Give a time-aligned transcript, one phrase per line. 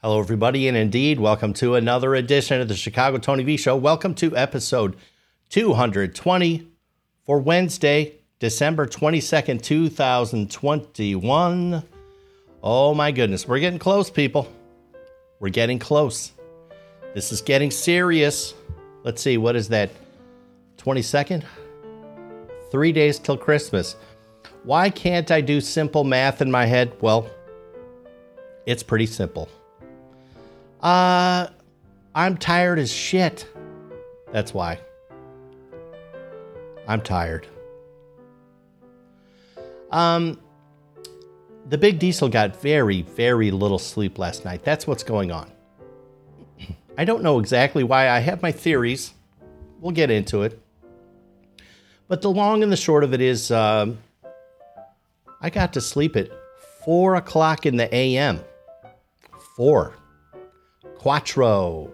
[0.00, 3.74] Hello, everybody, and indeed, welcome to another edition of the Chicago Tony V Show.
[3.74, 4.94] Welcome to episode
[5.48, 6.68] 220
[7.26, 11.82] for Wednesday, December 22nd, 2021.
[12.62, 14.46] Oh my goodness, we're getting close, people.
[15.40, 16.30] We're getting close.
[17.12, 18.54] This is getting serious.
[19.02, 19.90] Let's see, what is that?
[20.76, 21.42] 22nd?
[22.70, 23.96] Three days till Christmas.
[24.62, 26.92] Why can't I do simple math in my head?
[27.00, 27.28] Well,
[28.64, 29.48] it's pretty simple.
[30.80, 31.48] Uh,
[32.14, 33.46] I'm tired as shit.
[34.32, 34.80] That's why.
[36.86, 37.46] I'm tired.
[39.90, 40.40] Um,
[41.68, 44.64] the big diesel got very, very little sleep last night.
[44.64, 45.50] That's what's going on.
[46.98, 48.08] I don't know exactly why.
[48.08, 49.12] I have my theories.
[49.80, 50.60] We'll get into it.
[52.08, 53.98] But the long and the short of it is, um,
[55.40, 56.30] I got to sleep at
[56.84, 58.40] four o'clock in the a.m.
[59.56, 59.94] Four.
[60.98, 61.90] Quattro.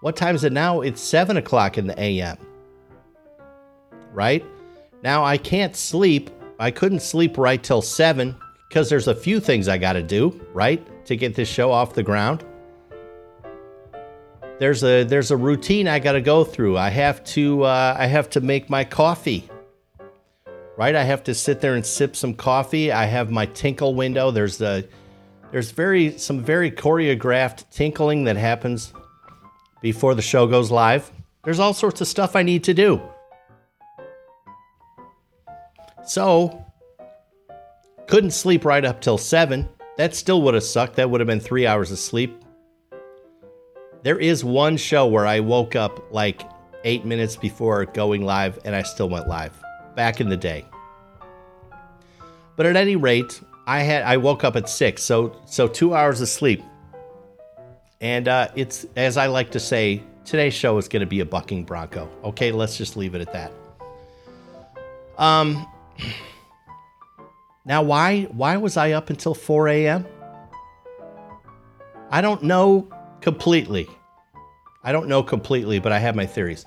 [0.00, 0.80] What time is it now?
[0.80, 2.38] It's 7 o'clock in the AM.
[4.12, 4.44] Right?
[5.02, 6.30] Now I can't sleep.
[6.58, 8.34] I couldn't sleep right till 7
[8.68, 10.82] because there's a few things I got to do, right?
[11.06, 12.44] To get this show off the ground.
[14.58, 16.78] There's a there's a routine I got to go through.
[16.78, 19.48] I have to uh, I have to make my coffee.
[20.76, 20.94] Right?
[20.94, 22.90] I have to sit there and sip some coffee.
[22.90, 24.30] I have my tinkle window.
[24.30, 24.88] There's the
[25.50, 28.92] there's very some very choreographed tinkling that happens
[29.80, 31.10] before the show goes live.
[31.44, 33.02] There's all sorts of stuff I need to do.
[36.06, 36.64] So,
[38.06, 39.68] couldn't sleep right up till 7.
[39.96, 40.96] That still would have sucked.
[40.96, 42.44] That would have been 3 hours of sleep.
[44.02, 46.42] There is one show where I woke up like
[46.84, 49.52] 8 minutes before going live and I still went live
[49.94, 50.66] back in the day.
[52.56, 56.20] But at any rate, I had I woke up at six, so so two hours
[56.20, 56.62] of sleep.
[58.00, 61.24] And uh, it's as I like to say, today's show is going to be a
[61.24, 62.10] bucking bronco.
[62.24, 63.52] Okay, let's just leave it at that.
[65.18, 65.66] Um.
[67.66, 70.06] Now, why why was I up until 4 a.m.?
[72.10, 72.86] I don't know
[73.22, 73.88] completely.
[74.82, 76.66] I don't know completely, but I have my theories.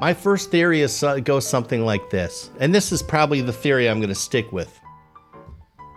[0.00, 3.88] My first theory is uh, goes something like this, and this is probably the theory
[3.88, 4.78] I'm going to stick with.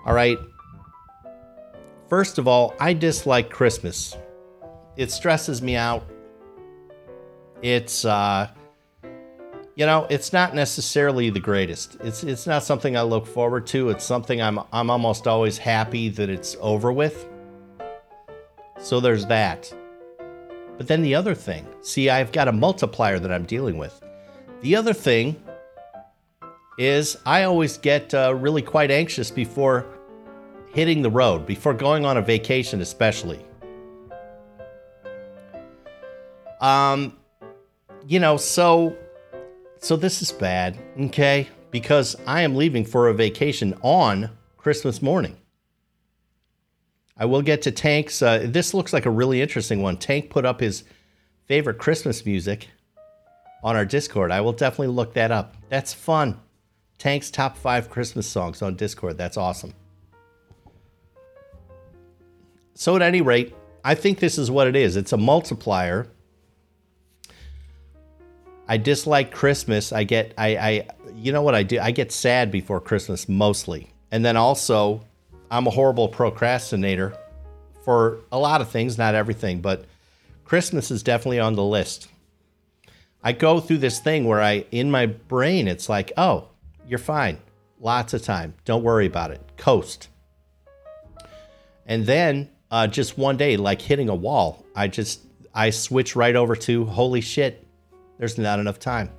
[0.08, 0.40] All right.
[2.08, 4.16] First of all, I dislike Christmas.
[4.96, 6.08] It stresses me out.
[7.62, 8.48] It's uh
[9.76, 11.98] you know, it's not necessarily the greatest.
[12.00, 13.90] It's it's not something I look forward to.
[13.90, 17.28] It's something I'm I'm almost always happy that it's over with.
[18.80, 19.74] So there's that.
[20.78, 24.02] But then the other thing, see, I've got a multiplier that I'm dealing with.
[24.62, 25.36] The other thing
[26.78, 29.97] is I always get uh, really quite anxious before
[30.78, 33.44] hitting the road, before going on a vacation, especially.
[36.62, 37.18] Um,
[38.06, 38.96] you know, so
[39.80, 41.48] so this is bad, okay?
[41.72, 45.38] Because I am leaving for a vacation on Christmas morning.
[47.18, 48.22] I will get to Tank's.
[48.22, 49.98] Uh, this looks like a really interesting one.
[49.98, 50.84] Tank put up his
[51.48, 52.68] favorite Christmas music
[53.64, 54.32] on our Discord.
[54.32, 55.56] I will definitely look that up.
[55.70, 56.40] That's fun.
[57.00, 59.18] Tank's top five Christmas songs on Discord.
[59.18, 59.74] That's awesome.
[62.80, 66.08] So, at any rate, I think this is what it is it's a multiplier.
[68.68, 69.92] I dislike Christmas.
[69.92, 71.80] I get, I, I, you know what I do?
[71.80, 73.92] I get sad before Christmas mostly.
[74.12, 75.04] And then also,
[75.50, 77.18] I'm a horrible procrastinator
[77.84, 79.86] for a lot of things, not everything, but
[80.46, 82.10] Christmas is definitely on the list.
[83.24, 86.50] I go through this thing where I, in my brain, it's like, oh,
[86.88, 87.40] you're fine.
[87.80, 88.54] Lots of time.
[88.66, 89.42] Don't worry about it.
[89.58, 90.10] Coast.
[91.88, 95.22] And then uh, just one day, like hitting a wall, I just
[95.54, 97.66] I switch right over to holy shit,
[98.18, 99.10] there's not enough time.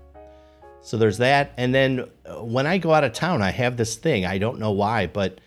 [0.82, 3.96] So there's that, and then uh, when I go out of town, I have this
[3.96, 4.24] thing.
[4.24, 5.40] I don't know why, but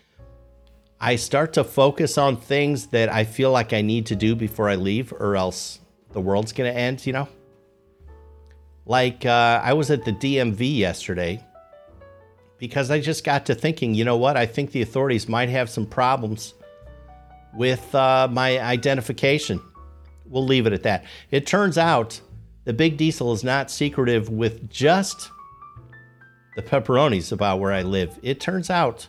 [1.00, 4.68] I start to focus on things that I feel like I need to do before
[4.68, 5.80] I leave, or else
[6.12, 7.06] the world's gonna end.
[7.06, 7.28] You know,
[8.84, 11.42] like uh, I was at the DMV yesterday
[12.58, 13.94] because I just got to thinking.
[13.94, 14.36] You know what?
[14.36, 16.54] I think the authorities might have some problems
[17.54, 19.60] with uh, my identification.
[20.26, 21.04] We'll leave it at that.
[21.30, 22.20] It turns out
[22.64, 25.30] the Big Diesel is not secretive with just
[26.56, 28.18] the pepperonis about where I live.
[28.22, 29.08] It turns out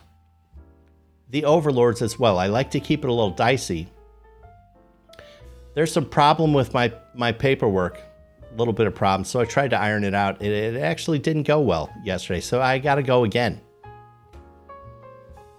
[1.30, 2.38] the overlords as well.
[2.38, 3.88] I like to keep it a little dicey.
[5.74, 9.24] There's some problem with my, my paperwork, a little bit of problem.
[9.24, 10.40] So I tried to iron it out.
[10.40, 12.40] It, it actually didn't go well yesterday.
[12.40, 13.60] So I got to go again.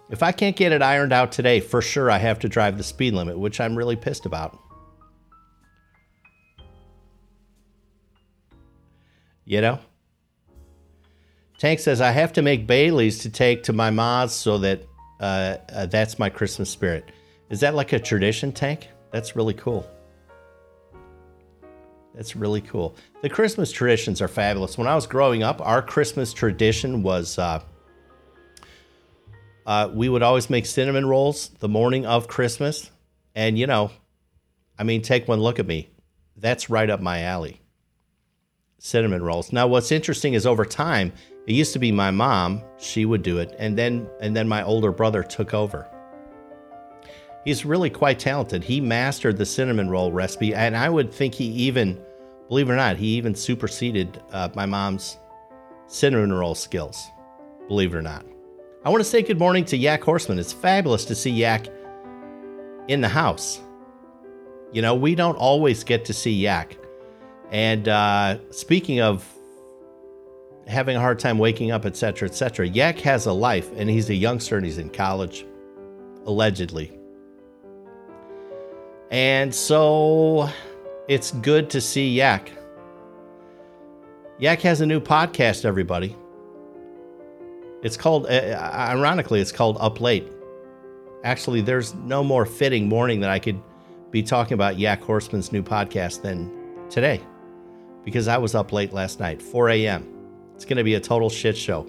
[0.10, 2.84] If I can't get it ironed out today, for sure I have to drive the
[2.84, 4.60] speed limit, which I'm really pissed about.
[9.46, 9.80] You know?
[11.58, 14.84] Tank says, I have to make Bailey's to take to my ma's so that
[15.20, 17.12] uh, uh, that's my Christmas spirit.
[17.50, 18.90] Is that like a tradition, Tank?
[19.12, 19.90] That's really cool.
[22.14, 22.96] That's really cool.
[23.22, 24.78] The Christmas traditions are fabulous.
[24.78, 27.62] When I was growing up, our Christmas tradition was uh,
[29.66, 32.92] uh, we would always make cinnamon rolls the morning of Christmas.
[33.34, 33.92] And, you know,
[34.78, 35.90] I mean, take one look at me.
[36.38, 37.62] That's right up my alley.
[38.78, 39.52] Cinnamon rolls.
[39.52, 41.12] Now, what's interesting is over time,
[41.48, 44.64] it used to be my mom, she would do it, and then and then my
[44.64, 45.88] older brother took over.
[47.44, 48.64] He's really quite talented.
[48.64, 52.02] He mastered the cinnamon roll recipe, and I would think he even,
[52.48, 55.18] believe it or not, he even superseded uh, my mom's
[55.88, 57.06] cinnamon roll skills.
[57.68, 58.26] Believe it or not.
[58.86, 60.38] I want to say good morning to Yak Horseman.
[60.38, 61.70] It's fabulous to see Yak
[62.88, 63.60] in the house.
[64.74, 66.78] You know, we don't always get to see Yak.
[67.50, 69.28] And uh, speaking of
[70.68, 74.14] having a hard time waking up, etc., etc., Yak has a life, and he's a
[74.14, 75.48] youngster and he's in college,
[76.28, 76.96] allegedly.
[79.10, 80.48] And so
[81.08, 82.52] it's good to see Yak.
[84.38, 86.16] Yak has a new podcast, everybody.
[87.86, 90.28] It's called, uh, ironically, it's called Up Late.
[91.24, 93.62] Actually, there's no more fitting morning that I could
[94.10, 96.52] be talking about Yak Horseman's new podcast than
[96.90, 97.22] today
[98.04, 100.12] because I was up late last night, 4 a.m.
[100.56, 101.88] It's going to be a total shit show.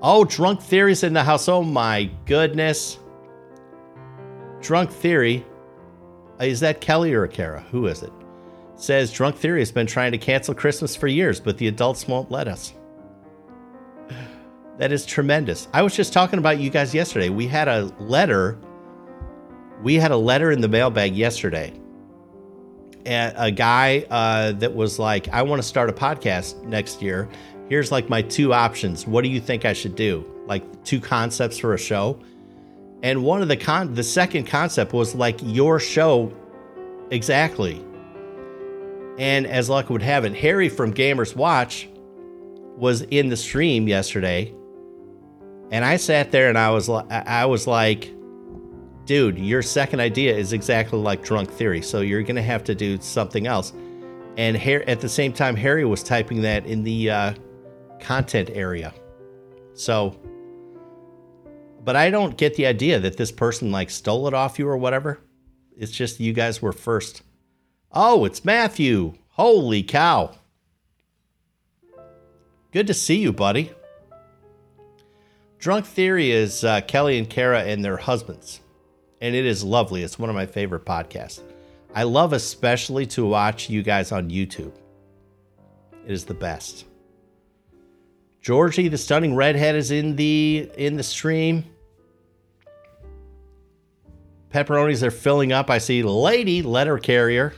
[0.00, 1.46] Oh, Drunk Theory's in the house.
[1.46, 2.98] Oh my goodness.
[4.62, 5.44] Drunk Theory.
[6.40, 7.60] Uh, is that Kelly or Kara?
[7.70, 8.12] Who is it?
[8.76, 12.30] Says Drunk Theory has been trying to cancel Christmas for years, but the adults won't
[12.30, 12.72] let us.
[14.78, 15.66] That is tremendous.
[15.74, 17.30] I was just talking about you guys yesterday.
[17.30, 18.56] We had a letter.
[19.82, 21.72] We had a letter in the mailbag yesterday.
[23.04, 27.28] And a guy uh, that was like, I want to start a podcast next year.
[27.68, 29.04] Here's like my two options.
[29.06, 30.24] What do you think I should do?
[30.46, 32.20] Like two concepts for a show.
[33.02, 36.32] And one of the con the second concept was like your show
[37.10, 37.84] exactly.
[39.18, 41.88] And as luck would have it, Harry from Gamers Watch
[42.76, 44.54] was in the stream yesterday
[45.70, 48.12] and I sat there and I was like, I was like,
[49.04, 51.82] dude, your second idea is exactly like Drunk Theory.
[51.82, 53.72] So you're going to have to do something else.
[54.36, 57.34] And Harry, at the same time, Harry was typing that in the uh,
[58.00, 58.94] content area.
[59.74, 60.16] So,
[61.84, 64.76] but I don't get the idea that this person like stole it off you or
[64.76, 65.20] whatever.
[65.76, 67.22] It's just you guys were first.
[67.92, 69.14] Oh, it's Matthew.
[69.30, 70.34] Holy cow.
[72.72, 73.72] Good to see you, buddy.
[75.58, 78.60] Drunk Theory is uh, Kelly and Kara and their husbands,
[79.20, 80.04] and it is lovely.
[80.04, 81.42] It's one of my favorite podcasts.
[81.94, 84.72] I love especially to watch you guys on YouTube.
[86.06, 86.84] It is the best.
[88.40, 91.64] Georgie, the stunning redhead, is in the in the stream.
[94.50, 95.70] Pepperonis are filling up.
[95.70, 97.52] I see Lady Letter Carrier.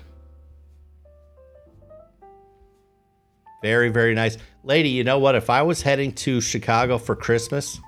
[3.63, 4.39] Very, very nice.
[4.65, 5.35] Lady, you know what?
[5.35, 7.79] If I was heading to Chicago for Christmas,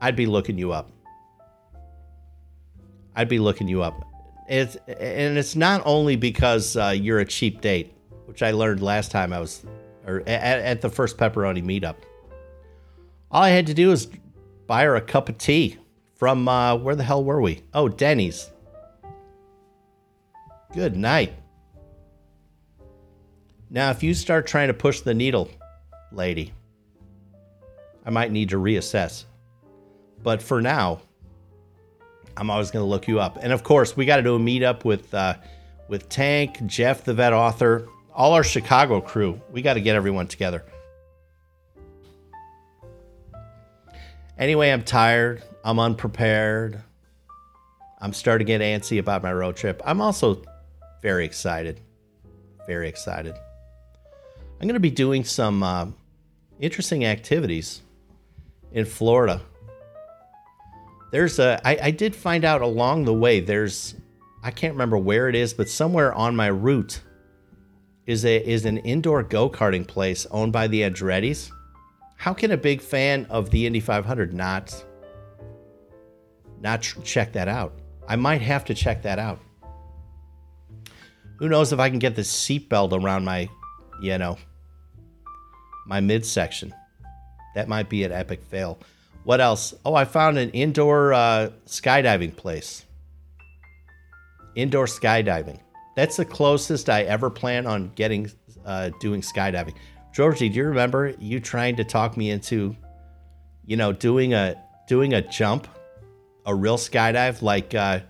[0.00, 0.90] I'd be looking you up.
[3.14, 4.04] I'd be looking you up.
[4.48, 7.94] It's and it's not only because uh, you're a cheap date,
[8.26, 9.64] which I learned last time I was,
[10.06, 11.96] or at, at the first pepperoni meetup.
[13.30, 14.08] All I had to do was
[14.66, 15.78] buy her a cup of tea
[16.14, 17.62] from uh, where the hell were we?
[17.74, 18.50] Oh, Denny's.
[20.72, 21.32] Good night.
[23.68, 25.50] Now, if you start trying to push the needle,
[26.10, 26.52] lady,
[28.04, 29.24] I might need to reassess.
[30.22, 31.00] But for now,
[32.36, 33.38] I'm always going to look you up.
[33.40, 35.34] And of course, we got to do a meetup with uh,
[35.88, 39.40] with Tank, Jeff, the vet author, all our Chicago crew.
[39.50, 40.64] We got to get everyone together.
[44.38, 45.42] Anyway, I'm tired.
[45.64, 46.80] I'm unprepared.
[48.00, 49.82] I'm starting to get antsy about my road trip.
[49.84, 50.42] I'm also
[51.02, 51.80] very excited.
[52.66, 53.34] Very excited.
[54.60, 55.86] I'm going to be doing some uh,
[56.58, 57.82] interesting activities
[58.72, 59.42] in Florida
[61.10, 63.94] there's a I, I did find out along the way there's
[64.42, 67.00] I can't remember where it is, but somewhere on my route
[68.06, 71.52] is a is an indoor go-karting place owned by the Andretti's.
[72.16, 74.84] How can a big fan of the Indy 500 not
[76.60, 77.74] not check that out?
[78.08, 79.40] I might have to check that out.
[81.38, 83.48] Who knows if I can get the seatbelt around my,
[84.02, 84.36] you know,
[85.86, 86.74] my midsection.
[87.54, 88.78] That might be an epic fail.
[89.24, 89.74] What else?
[89.84, 92.84] Oh, I found an indoor uh, skydiving place.
[94.54, 95.60] Indoor skydiving.
[95.96, 98.30] That's the closest I ever plan on getting
[98.64, 99.74] uh, doing skydiving.
[100.12, 102.74] Georgie, do you remember you trying to talk me into,
[103.66, 104.56] you know, doing a
[104.88, 105.68] doing a jump,
[106.46, 108.00] a real skydive like uh,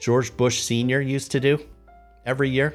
[0.00, 1.58] George Bush Senior used to do
[2.24, 2.74] every year?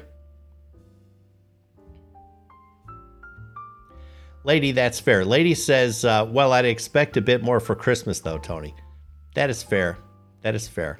[4.44, 5.24] Lady, that's fair.
[5.24, 8.74] Lady says, uh, well, I'd expect a bit more for Christmas, though, Tony.
[9.34, 9.96] That is fair.
[10.42, 10.98] That is fair.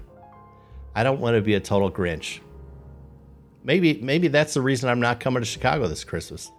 [0.94, 2.40] I don't want to be a total Grinch.
[3.62, 6.50] Maybe, maybe that's the reason I'm not coming to Chicago this Christmas.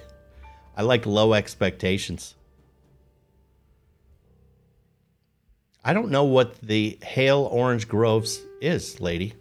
[0.76, 2.34] I like low expectations.
[5.84, 9.32] I don't know what the Hale Orange Groves is, lady.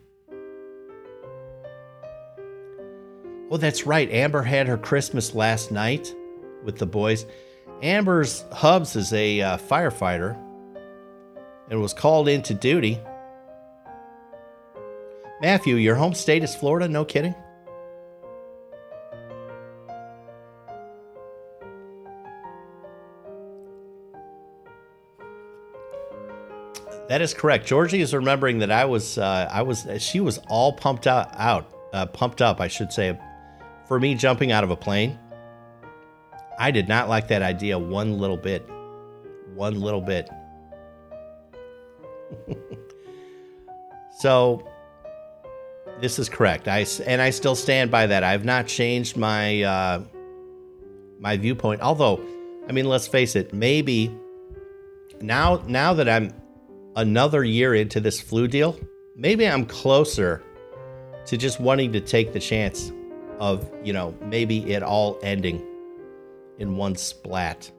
[3.49, 4.09] Oh, that's right.
[4.09, 6.15] Amber had her Christmas last night
[6.63, 7.25] with the boys.
[7.81, 10.37] Amber's Hubs is a uh, firefighter
[11.69, 12.99] and was called into duty.
[15.41, 16.87] Matthew, your home state is Florida?
[16.87, 17.33] No kidding.
[27.11, 27.65] That is correct.
[27.65, 31.69] Georgie is remembering that I was, uh, I was, she was all pumped out, out,
[31.91, 33.19] uh, pumped up, I should say,
[33.85, 35.19] for me jumping out of a plane.
[36.57, 38.67] I did not like that idea one little bit.
[39.53, 40.29] One little bit.
[44.19, 44.67] so
[45.99, 46.67] this is correct.
[46.67, 48.23] I and I still stand by that.
[48.23, 50.03] I've not changed my uh,
[51.19, 51.81] my viewpoint.
[51.81, 52.21] Although,
[52.67, 53.53] I mean, let's face it.
[53.53, 54.15] Maybe
[55.21, 56.33] now now that I'm
[56.95, 58.79] another year into this flu deal,
[59.15, 60.43] maybe I'm closer
[61.25, 62.91] to just wanting to take the chance
[63.39, 65.65] of you know maybe it all ending
[66.61, 67.69] in one splat.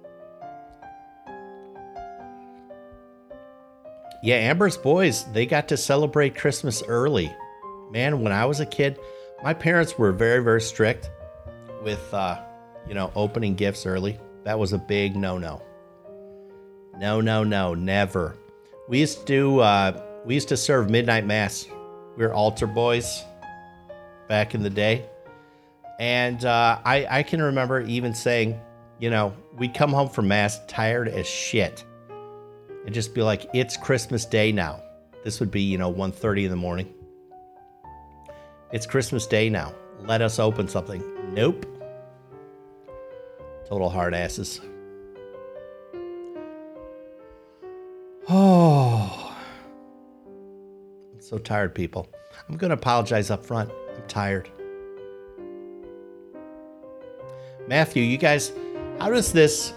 [4.25, 7.33] Yeah, Amber's boys, they got to celebrate Christmas early.
[7.91, 8.99] Man, when I was a kid,
[9.43, 11.11] my parents were very, very strict
[11.83, 12.41] with, uh,
[12.89, 14.19] you know, opening gifts early.
[14.45, 15.63] That was a big no no.
[16.99, 18.37] No, no, no, never.
[18.89, 21.67] We used to do, uh, we used to serve midnight mass.
[22.17, 23.23] We were altar boys
[24.29, 25.07] back in the day.
[25.99, 28.61] And uh, I, I can remember even saying,
[29.03, 31.85] you know, we'd come home from mass tired as shit
[32.87, 34.81] and just be like, it's Christmas Day now.
[35.25, 36.95] This would be, you know, 1.30 in the morning.
[38.71, 39.75] It's Christmas Day now.
[40.03, 41.03] Let us open something.
[41.35, 41.67] Nope.
[43.69, 44.61] Total hard asses.
[48.29, 49.37] Oh.
[51.13, 52.09] I'm so tired, people.
[52.49, 53.69] I'm going to apologize up front.
[53.97, 54.49] I'm tired.
[57.67, 58.53] Matthew, you guys
[59.03, 59.75] how does this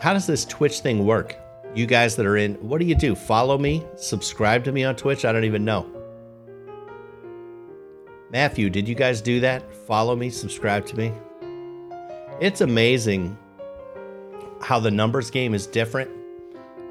[0.00, 1.36] how does this Twitch thing work?
[1.74, 3.14] You guys that are in, what do you do?
[3.14, 3.84] Follow me?
[3.96, 5.26] Subscribe to me on Twitch?
[5.26, 5.86] I don't even know.
[8.30, 9.74] Matthew, did you guys do that?
[9.86, 11.12] Follow me, subscribe to me.
[12.40, 13.36] It's amazing
[14.62, 16.10] how the numbers game is different.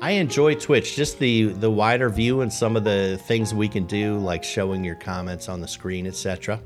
[0.01, 3.87] I enjoy Twitch, just the the wider view and some of the things we can
[3.87, 6.61] do, like showing your comments on the screen, etc.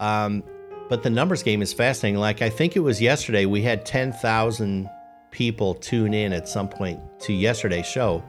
[0.00, 0.42] Um,
[0.88, 2.20] but the numbers game is fascinating.
[2.20, 4.88] Like I think it was yesterday, we had 10,000
[5.30, 8.22] people tune in at some point to yesterday's show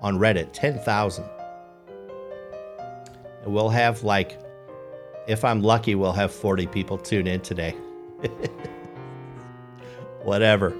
[0.00, 0.50] on Reddit.
[0.52, 1.24] 10,000.
[3.42, 4.40] And we'll have like,
[5.26, 7.72] if I'm lucky, we'll have 40 people tune in today.
[10.22, 10.74] Whatever.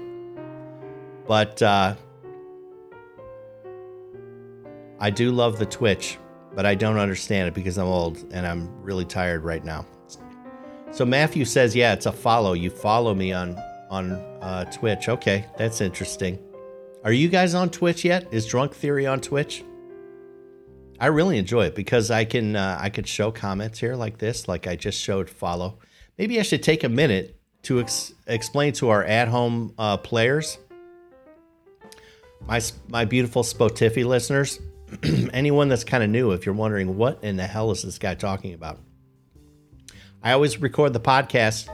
[1.27, 1.95] But uh,
[4.99, 6.17] I do love the Twitch,
[6.53, 9.85] but I don't understand it because I'm old and I'm really tired right now.
[10.95, 12.53] So Matthew says, "Yeah, it's a follow.
[12.53, 13.57] You follow me on
[13.89, 15.09] on uh, Twitch.
[15.09, 16.39] Okay, that's interesting.
[17.03, 18.27] Are you guys on Twitch yet?
[18.31, 19.65] Is Drunk Theory on Twitch?
[20.97, 24.47] I really enjoy it because I can uh, I could show comments here like this,
[24.47, 25.79] like I just showed follow.
[26.17, 30.57] Maybe I should take a minute to ex- explain to our at-home uh, players,
[32.47, 34.61] my my beautiful Spotify listeners,
[35.33, 38.15] anyone that's kind of new, if you're wondering what in the hell is this guy
[38.15, 38.79] talking about.
[40.25, 41.69] I always record the podcast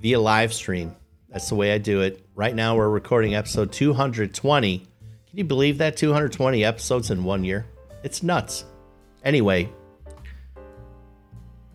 [0.00, 0.94] via live stream.
[1.28, 2.24] That's the way I do it.
[2.36, 4.78] Right now, we're recording episode 220.
[4.78, 4.86] Can
[5.32, 5.96] you believe that?
[5.96, 7.66] 220 episodes in one year?
[8.04, 8.64] It's nuts.
[9.24, 9.68] Anyway,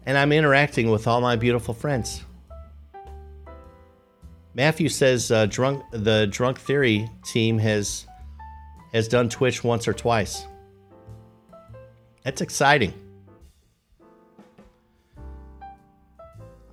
[0.05, 2.23] and I'm interacting with all my beautiful friends.
[4.53, 8.07] Matthew says uh, drunk the Drunk Theory team has
[8.93, 10.45] has done Twitch once or twice.
[12.23, 12.93] That's exciting.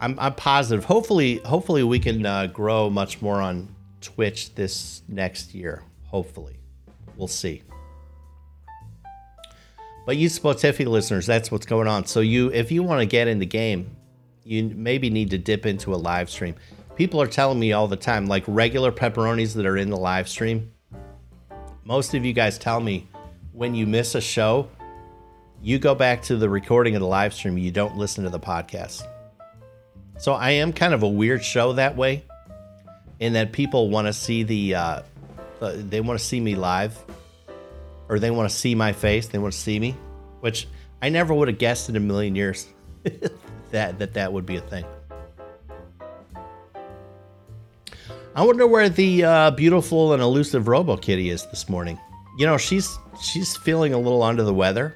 [0.05, 0.85] I'm, I'm positive.
[0.85, 5.83] Hopefully, hopefully we can uh, grow much more on Twitch this next year.
[6.07, 6.59] Hopefully,
[7.17, 7.63] We'll see.
[10.05, 12.05] But you Spotify listeners, that's what's going on.
[12.05, 13.97] So you, if you want to get in the game,
[14.45, 16.55] you maybe need to dip into a live stream.
[16.97, 20.29] People are telling me all the time, like regular pepperonis that are in the live
[20.29, 20.73] stream.
[21.85, 23.09] Most of you guys tell me
[23.53, 24.69] when you miss a show,
[25.63, 27.57] you go back to the recording of the live stream.
[27.57, 29.09] You don't listen to the podcast.
[30.19, 32.25] So I am kind of a weird show that way,
[33.21, 35.03] in that people want to see the, uh,
[35.61, 36.99] they want to see me live
[38.09, 39.97] or they want to see my face, they want to see me,
[40.41, 40.69] which
[41.03, 42.67] I never would have guessed in a million years
[43.71, 44.85] that that that would be a thing.
[48.37, 51.99] I wonder where the uh, beautiful and elusive Robo Kitty is this morning.
[52.39, 54.95] You know, she's she's feeling a little under the weather.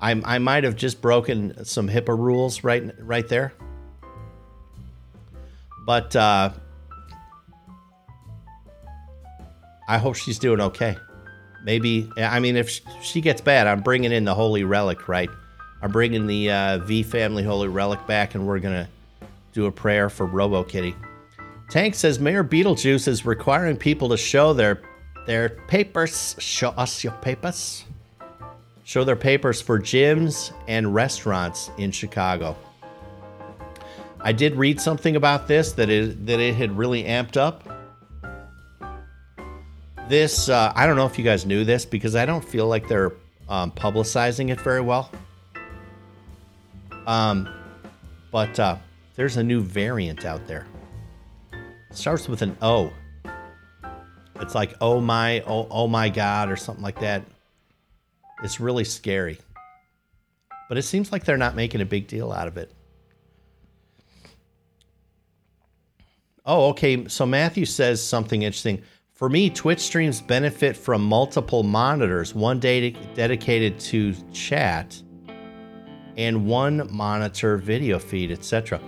[0.00, 3.52] I I might have just broken some HIPAA rules right right there.
[5.86, 6.50] But uh,
[9.88, 10.96] I hope she's doing okay
[11.64, 15.30] maybe I mean if she gets bad, I'm bringing in the holy relic, right?
[15.82, 18.88] I'm bringing the uh, V family holy relic back, and we're gonna
[19.52, 20.94] do a prayer for Robo Kitty.
[21.70, 24.80] Tank says Mayor Beetlejuice is requiring people to show their
[25.26, 26.34] their papers.
[26.38, 27.84] Show us your papers.
[28.88, 32.56] Show their papers for gyms and restaurants in Chicago.
[34.18, 37.68] I did read something about this that it that it had really amped up
[40.08, 42.88] this, uh, I don't know if you guys knew this because I don't feel like
[42.88, 43.12] they're
[43.48, 45.10] um, publicizing it very well.
[47.06, 47.46] Um,
[48.30, 48.76] but uh,
[49.16, 50.66] there's a new variant out there.
[51.52, 52.90] It starts with an O.
[54.40, 57.22] It's like oh my oh, oh my god or something like that.
[58.42, 59.38] It's really scary.
[60.68, 62.72] But it seems like they're not making a big deal out of it.
[66.44, 67.08] Oh, okay.
[67.08, 68.82] So Matthew says something interesting.
[69.12, 75.02] For me, Twitch streams benefit from multiple monitors, one de- dedicated to chat
[76.16, 78.80] and one monitor video feed, etc.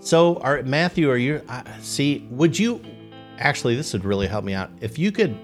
[0.00, 1.42] So, are, Matthew, are you
[1.80, 2.26] see?
[2.30, 2.80] Would you
[3.38, 3.74] actually?
[3.74, 5.36] This would really help me out if you could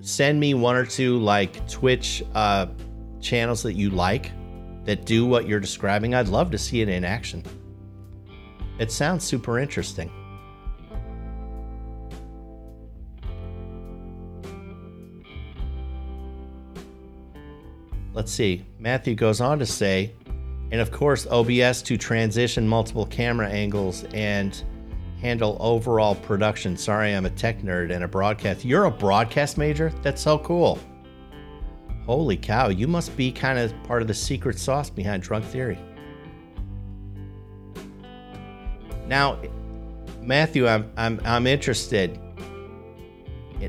[0.00, 2.66] send me one or two like Twitch uh,
[3.20, 4.32] channels that you like
[4.84, 6.14] that do what you're describing.
[6.14, 7.44] I'd love to see it in action.
[8.78, 10.10] It sounds super interesting.
[18.20, 18.66] let's see.
[18.78, 20.12] Matthew goes on to say,
[20.72, 24.62] and of course, OBS to transition multiple camera angles and
[25.20, 26.76] handle overall production.
[26.76, 28.64] Sorry, I'm a tech nerd and a broadcast.
[28.64, 29.92] You're a broadcast major?
[30.02, 30.78] That's so cool.
[32.06, 35.78] Holy cow, you must be kind of part of the secret sauce behind Drunk Theory.
[39.06, 39.38] Now,
[40.22, 42.18] Matthew, I'm I'm I'm interested.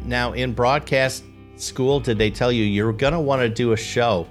[0.06, 1.24] Now, in broadcast
[1.58, 4.28] school, did they tell you you're gonna want to do a show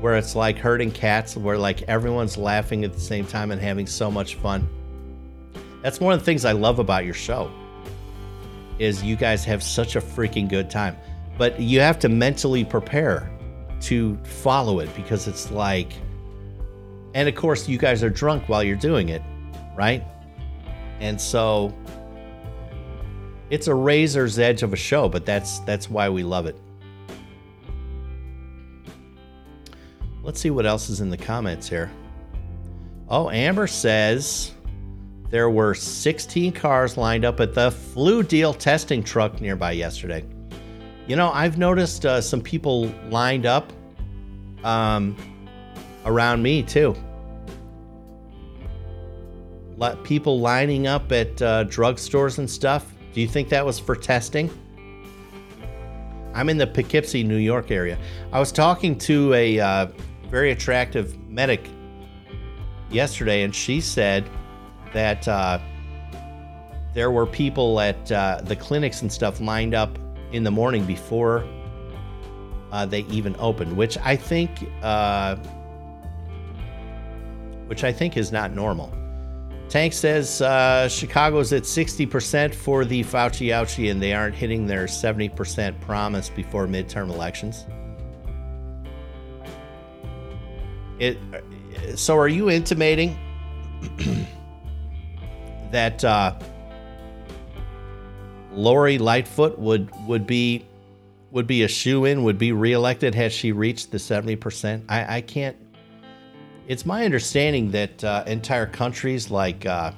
[0.00, 3.86] where it's like herding cats, where like everyone's laughing at the same time and having
[3.86, 4.68] so much fun.
[5.82, 7.50] That's one of the things I love about your show.
[8.78, 10.96] Is you guys have such a freaking good time.
[11.36, 13.30] But you have to mentally prepare
[13.82, 15.92] to follow it because it's like
[17.14, 19.22] and of course you guys are drunk while you're doing it,
[19.76, 20.04] right?
[21.00, 21.74] And so
[23.48, 26.56] it's a razor's edge of a show, but that's that's why we love it.
[30.22, 31.90] Let's see what else is in the comments here.
[33.08, 34.52] Oh, Amber says
[35.30, 40.24] there were 16 cars lined up at the flu deal testing truck nearby yesterday.
[41.06, 43.72] You know, I've noticed uh, some people lined up
[44.64, 45.16] um,
[46.04, 46.96] around me too.
[49.76, 52.92] Let people lining up at uh, drugstores and stuff.
[53.12, 54.50] Do you think that was for testing?
[56.34, 57.98] I'm in the Poughkeepsie, New York area.
[58.32, 59.86] I was talking to a uh,
[60.28, 61.68] very attractive medic
[62.90, 64.28] yesterday, and she said
[64.92, 65.58] that uh,
[66.94, 69.98] there were people at uh, the clinics and stuff lined up
[70.32, 71.44] in the morning before
[72.72, 74.50] uh, they even opened, which I think,
[74.82, 75.36] uh,
[77.66, 78.92] which I think is not normal.
[79.68, 84.86] Tank says uh, Chicago's at 60% for the Fauci ouchie, and they aren't hitting their
[84.86, 87.66] 70% promise before midterm elections.
[90.98, 91.18] It.
[91.94, 93.16] So, are you intimating
[95.70, 96.38] that uh,
[98.52, 100.66] Lori Lightfoot would would be
[101.30, 104.84] would be a shoe in, would be reelected had she reached the seventy percent?
[104.88, 105.56] I, I can't.
[106.66, 109.92] It's my understanding that uh, entire countries like uh,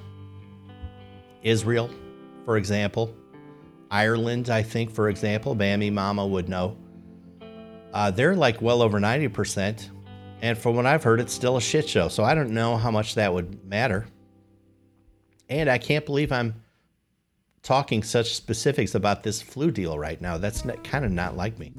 [1.42, 1.90] Israel,
[2.44, 3.14] for example,
[3.90, 6.78] Ireland, I think, for example, Mammy Mama would know.
[7.92, 9.90] Uh, they're like well over 90%.
[10.40, 12.08] And from what I've heard, it's still a shit show.
[12.08, 14.06] So I don't know how much that would matter.
[15.60, 16.54] And I can't believe I'm
[17.62, 20.38] talking such specifics about this flu deal right now.
[20.38, 21.74] That's kind of not like me.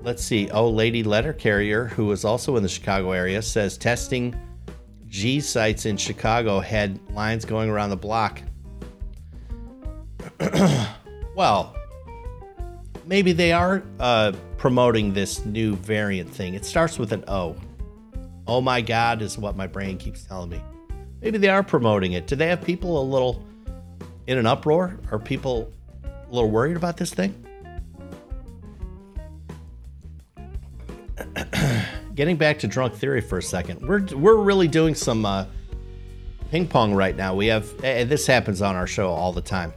[0.00, 0.50] Let's see.
[0.50, 4.34] Oh, Lady Letter Carrier, who is also in the Chicago area, says testing
[5.08, 8.40] G sites in Chicago had lines going around the block.
[11.36, 11.76] well,
[13.04, 16.54] maybe they are uh, promoting this new variant thing.
[16.54, 17.54] It starts with an O.
[18.54, 20.62] Oh my God, is what my brain keeps telling me.
[21.22, 22.26] Maybe they are promoting it.
[22.26, 23.42] Do they have people a little
[24.26, 25.00] in an uproar?
[25.10, 25.72] Are people
[26.04, 27.34] a little worried about this thing?
[32.14, 35.46] Getting back to drunk theory for a second, we're we're really doing some uh,
[36.50, 37.34] ping pong right now.
[37.34, 39.72] We have this happens on our show all the time.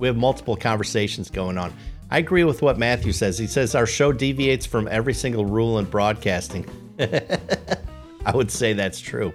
[0.00, 1.72] We have multiple conversations going on.
[2.10, 3.38] I agree with what Matthew says.
[3.38, 6.66] He says our show deviates from every single rule in broadcasting.
[8.32, 9.32] I would say that's true.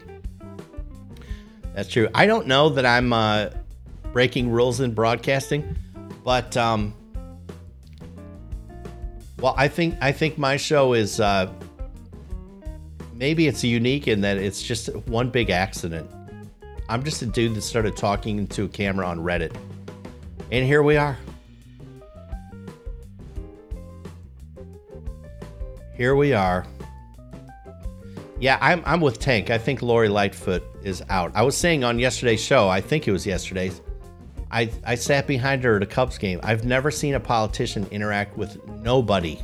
[1.73, 2.09] That's true.
[2.13, 3.51] I don't know that I'm uh,
[4.11, 5.77] breaking rules in broadcasting,
[6.25, 6.93] but um,
[9.39, 11.49] well, I think I think my show is uh,
[13.13, 16.11] maybe it's unique in that it's just one big accident.
[16.89, 19.55] I'm just a dude that started talking to a camera on Reddit,
[20.51, 21.17] and here we are.
[25.95, 26.65] Here we are.
[28.41, 29.51] Yeah, I'm, I'm with Tank.
[29.51, 31.31] I think Lori Lightfoot is out.
[31.35, 33.81] I was saying on yesterday's show, I think it was yesterday's,
[34.49, 36.39] I, I sat behind her at a Cubs game.
[36.41, 39.39] I've never seen a politician interact with nobody.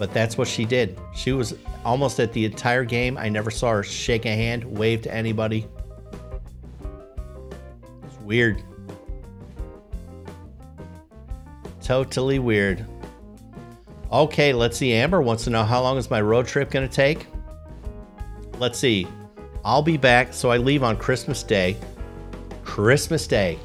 [0.00, 0.98] But that's what she did.
[1.14, 3.16] She was almost at the entire game.
[3.16, 5.68] I never saw her shake a hand, wave to anybody.
[8.02, 8.64] It's weird.
[11.80, 12.84] Totally weird.
[14.10, 14.92] Okay, let's see.
[14.92, 17.26] Amber wants to know how long is my road trip going to take?
[18.58, 19.06] Let's see.
[19.64, 20.32] I'll be back.
[20.32, 21.76] So I leave on Christmas Day.
[22.62, 23.58] Christmas Day.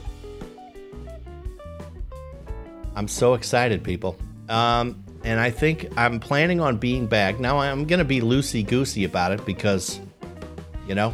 [2.95, 4.17] I'm so excited, people.
[4.49, 7.39] Um, and I think I'm planning on being back.
[7.39, 9.99] Now I'm going to be loosey goosey about it because,
[10.87, 11.13] you know,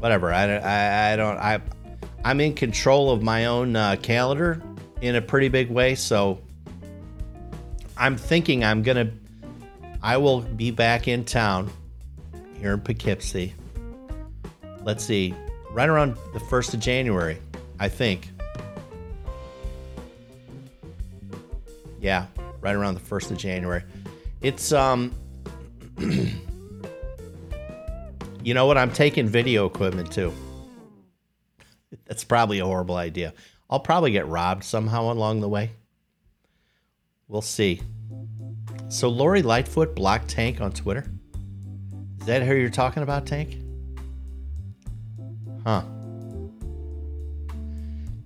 [0.00, 0.32] whatever.
[0.32, 1.60] I, I, I don't, I,
[2.24, 4.62] I'm in control of my own uh, calendar
[5.00, 5.94] in a pretty big way.
[5.94, 6.38] So
[7.96, 9.10] I'm thinking I'm gonna
[10.02, 11.70] I will be back in town
[12.58, 13.54] here in Poughkeepsie.
[14.82, 15.34] Let's see,
[15.70, 17.38] right around the first of January,
[17.78, 18.30] I think.
[22.00, 22.26] Yeah,
[22.60, 23.82] right around the first of January.
[24.40, 25.14] It's um
[28.44, 28.76] You know what?
[28.76, 30.30] I'm taking video equipment too.
[32.04, 33.32] That's probably a horrible idea.
[33.70, 35.70] I'll probably get robbed somehow along the way.
[37.28, 37.80] We'll see.
[38.88, 41.04] So Lori Lightfoot blocked Tank on Twitter?
[42.20, 43.56] Is that who you're talking about, Tank?
[45.64, 45.82] Huh.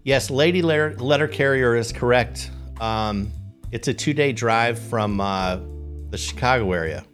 [0.05, 2.51] Yes, Lady Letter Carrier is correct.
[2.81, 3.31] Um,
[3.73, 5.59] it's a two day drive from uh,
[6.11, 7.05] the Chicago area.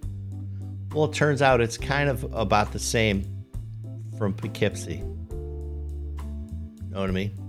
[0.92, 3.44] Well, it turns out it's kind of about the same
[4.16, 5.03] from Poughkeepsie.
[6.90, 7.44] Know what I mean?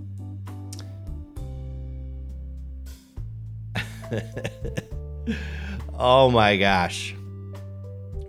[5.98, 7.14] oh my gosh.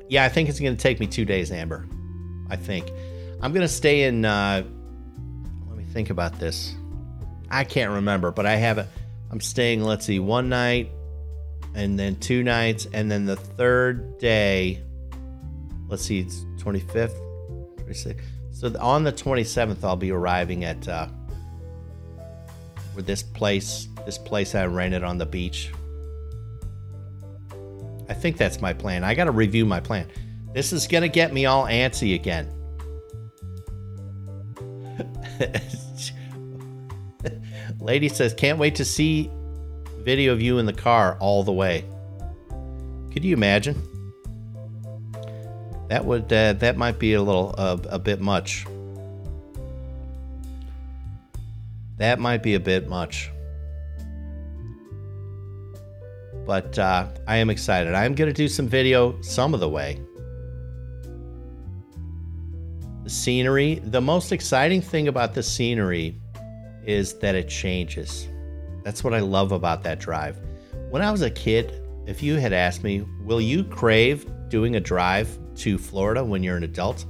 [0.10, 1.88] Yeah, I think it's going to take me two days, Amber.
[2.50, 2.90] I think.
[3.42, 4.26] I'm going to stay in.
[4.26, 4.64] Uh,
[5.68, 6.76] let me think about this.
[7.50, 8.88] I can't remember, but I have a.
[9.30, 10.90] I'm staying, let's see, one night
[11.78, 12.88] and then two nights.
[12.92, 14.82] And then the third day,
[15.88, 17.16] let's see, it's 25th,
[17.86, 18.22] 26th.
[18.52, 21.08] So on the 27th, I'll be arriving at uh,
[22.94, 25.70] where this place, this place I rented on the beach
[28.10, 29.04] I think that's my plan.
[29.04, 30.08] I got to review my plan.
[30.54, 32.54] This is going to get me all antsy again.
[37.80, 39.30] Lady says, can't wait to see
[40.00, 41.86] video of you in the car all the way.
[43.12, 43.82] Could you imagine?
[45.90, 48.66] That would uh, that might be a little uh, a bit much.
[51.98, 53.32] That might be a bit much.
[56.48, 57.94] But uh, I am excited.
[57.94, 60.00] I am going to do some video some of the way.
[63.04, 66.20] The scenery, the most exciting thing about the scenery
[66.86, 68.30] is that it changes.
[68.84, 70.40] That's what I love about that drive.
[70.90, 74.80] When I was a kid, if you had asked me, will you crave doing a
[74.80, 77.06] drive to Florida when you're an adult,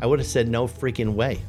[0.00, 1.40] I would have said no freaking way.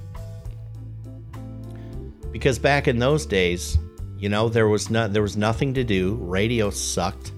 [2.32, 3.78] Because back in those days,
[4.18, 6.16] you know, there was no, there was nothing to do.
[6.16, 7.32] Radio sucked.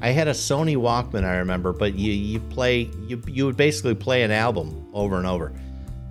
[0.00, 3.94] I had a Sony Walkman, I remember, but you you play you you would basically
[3.94, 5.52] play an album over and over.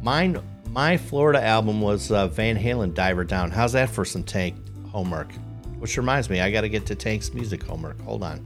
[0.01, 3.51] Mine my Florida album was uh, Van Halen Diver Down.
[3.51, 4.55] How's that for some Tank
[4.87, 5.31] homework?
[5.77, 8.01] Which reminds me, I got to get to Tank's music homework.
[8.01, 8.43] Hold on.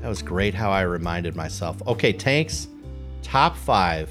[0.00, 1.80] That was great how I reminded myself.
[1.86, 2.66] Okay, Tank's
[3.22, 4.10] top five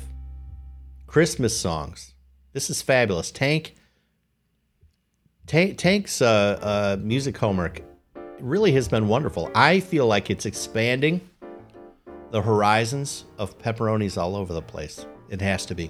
[1.07, 2.13] Christmas songs.
[2.53, 3.31] This is fabulous.
[3.31, 3.75] Tank
[5.47, 7.81] Tank, Tank's uh, uh, music homework
[8.41, 9.49] really has been wonderful.
[9.55, 11.21] I feel like it's expanding
[12.31, 15.05] the horizons of pepperonis all over the place.
[15.29, 15.89] It has to be.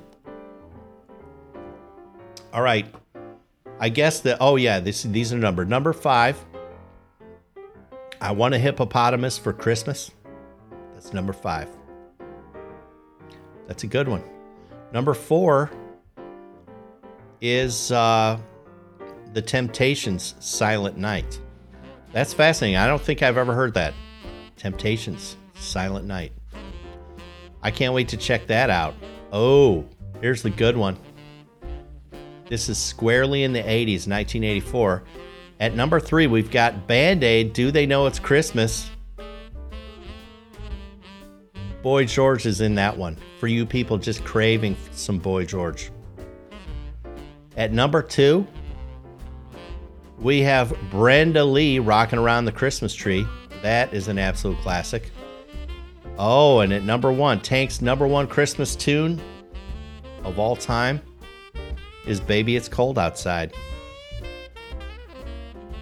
[2.53, 2.85] All right.
[3.79, 5.69] I guess that, oh, yeah, this, these are numbered.
[5.69, 6.37] Number five,
[8.21, 10.11] I want a hippopotamus for Christmas.
[10.93, 11.67] That's number five.
[13.67, 14.23] That's a good one.
[14.93, 15.71] Number four
[17.41, 18.39] is uh,
[19.33, 21.39] The Temptations' Silent Night.
[22.11, 22.77] That's fascinating.
[22.77, 23.93] I don't think I've ever heard that.
[24.55, 26.31] Temptations, Silent Night.
[27.61, 28.95] I can't wait to check that out.
[29.31, 29.85] Oh,
[30.21, 30.97] here's the good one.
[32.49, 35.03] This is squarely in the 80s, 1984.
[35.59, 37.53] At number three, we've got Band Aid.
[37.53, 38.89] Do they know it's Christmas?
[41.81, 43.17] Boy George is in that one.
[43.39, 45.91] For you people just craving some Boy George.
[47.55, 48.47] At number two,
[50.19, 53.27] we have Brenda Lee rocking around the Christmas tree.
[53.61, 55.11] That is an absolute classic.
[56.17, 59.21] Oh, and at number one, Tank's number one Christmas tune
[60.23, 61.01] of all time
[62.07, 63.53] is Baby It's Cold Outside.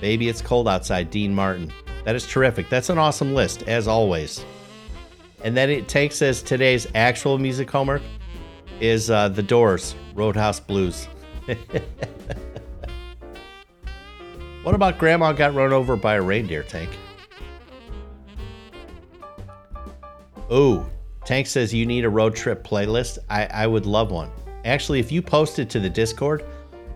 [0.02, 1.72] Baby It's Cold Outside, Dean Martin.
[2.04, 2.70] That is terrific.
[2.70, 4.44] That's an awesome list, as always.
[5.44, 8.02] And then it takes us today's actual music homework
[8.82, 11.08] is uh, The Doors, Roadhouse Blues.
[14.66, 16.90] what about Grandma Got Run Over by a Reindeer Tank?
[20.50, 20.90] Oh,
[21.24, 23.20] Tank says you need a road trip playlist.
[23.30, 24.32] I, I would love one.
[24.66, 26.44] Actually, if you post it to the Discord,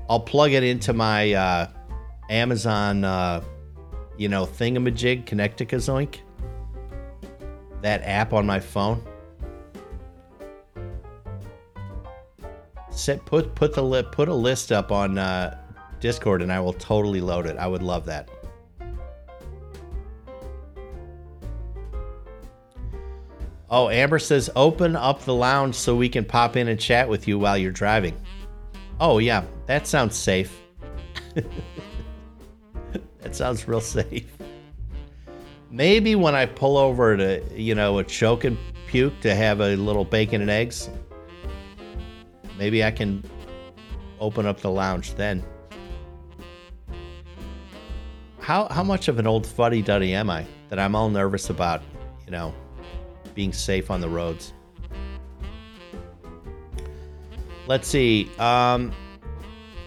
[0.10, 1.68] I'll plug it into my uh,
[2.32, 3.44] Amazon, uh,
[4.18, 6.22] you know, thingamajig, Connecticazoink.
[7.84, 9.04] That app on my phone.
[12.90, 15.56] Set put put the put a list up on uh,
[16.00, 17.58] Discord, and I will totally load it.
[17.58, 18.30] I would love that.
[23.72, 27.28] Oh, Amber says open up the lounge so we can pop in and chat with
[27.28, 28.20] you while you're driving.
[29.00, 30.60] Oh, yeah, that sounds safe.
[33.22, 34.26] that sounds real safe.
[35.70, 38.58] Maybe when I pull over to, you know, a choke and
[38.88, 40.90] puke to have a little bacon and eggs,
[42.58, 43.24] maybe I can
[44.20, 45.44] open up the lounge then.
[48.50, 51.84] How, how much of an old fuddy duddy am I that I'm all nervous about,
[52.26, 52.52] you know,
[53.36, 54.54] being safe on the roads.
[57.68, 58.28] Let's see.
[58.40, 58.92] Um,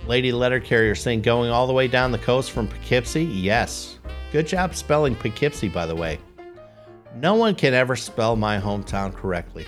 [0.06, 3.24] Lady Letter Carrier saying going all the way down the coast from Poughkeepsie?
[3.24, 3.98] Yes.
[4.30, 6.20] Good job spelling Poughkeepsie, by the way.
[7.16, 9.66] No one can ever spell my hometown correctly.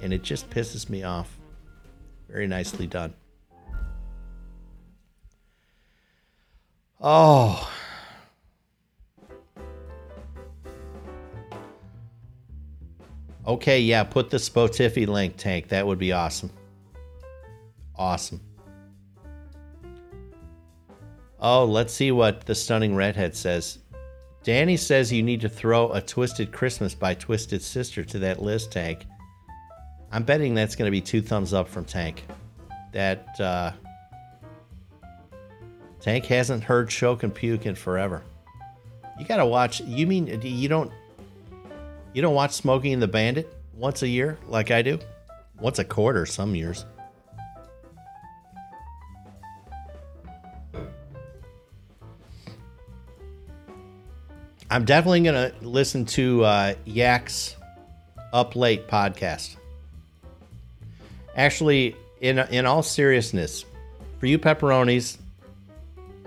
[0.00, 1.38] And it just pisses me off.
[2.26, 3.12] Very nicely done.
[7.00, 7.70] Oh,
[13.46, 15.68] Okay, yeah, put the Spotify link, Tank.
[15.68, 16.50] That would be awesome.
[17.94, 18.40] Awesome.
[21.38, 23.78] Oh, let's see what the Stunning Redhead says.
[24.42, 28.72] Danny says you need to throw a Twisted Christmas by Twisted Sister to that list,
[28.72, 29.06] Tank.
[30.10, 32.24] I'm betting that's going to be two thumbs up from Tank.
[32.92, 33.72] That, uh,
[36.06, 38.22] Tank hasn't heard Choke and Puke in forever.
[39.18, 39.80] You got to watch.
[39.80, 40.92] You mean you don't
[42.12, 45.00] you don't watch Smokey and the Bandit once a year like I do?
[45.58, 46.86] Once a quarter some years.
[54.70, 57.56] I'm definitely going to listen to uh, Yak's
[58.32, 59.56] Up Late podcast.
[61.34, 63.64] Actually, in, in all seriousness,
[64.20, 65.18] for you pepperonis,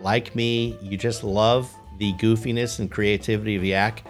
[0.02, 4.04] like me, you just love the goofiness and creativity of Yak